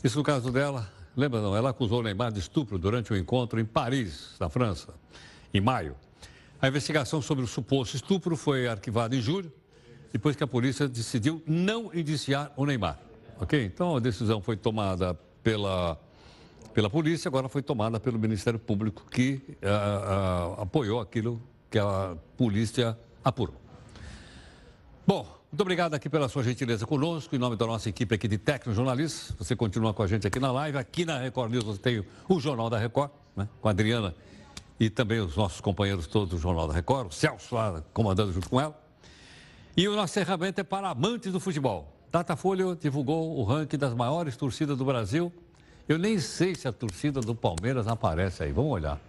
[0.04, 1.56] Isso no caso dela, lembra não?
[1.56, 4.94] Ela acusou Neymar de estupro durante um encontro em Paris, na França,
[5.54, 5.96] em maio.
[6.62, 9.52] A investigação sobre o suposto estupro foi arquivada em julho
[10.12, 13.00] depois que a polícia decidiu não indiciar o Neymar.
[13.40, 13.66] Ok?
[13.66, 16.00] Então a decisão foi tomada pela,
[16.74, 22.16] pela polícia, agora foi tomada pelo Ministério Público, que uh, uh, apoiou aquilo que a
[22.36, 23.56] polícia apurou.
[25.06, 28.40] Bom, muito obrigado aqui pela sua gentileza conosco, em nome da nossa equipe aqui de
[28.74, 29.34] Jornalistas.
[29.38, 30.78] Você continua com a gente aqui na live.
[30.78, 34.14] Aqui na Record News você tem o Jornal da Record, né, com a Adriana
[34.80, 38.50] e também os nossos companheiros todos do Jornal da Record, o Celso lá comandando junto
[38.50, 38.87] com ela.
[39.78, 41.94] E o nosso encerramento é para amantes do futebol.
[42.12, 45.32] Datafolha divulgou o ranking das maiores torcidas do Brasil.
[45.88, 48.52] Eu nem sei se a torcida do Palmeiras aparece aí.
[48.52, 49.00] Vamos olhar.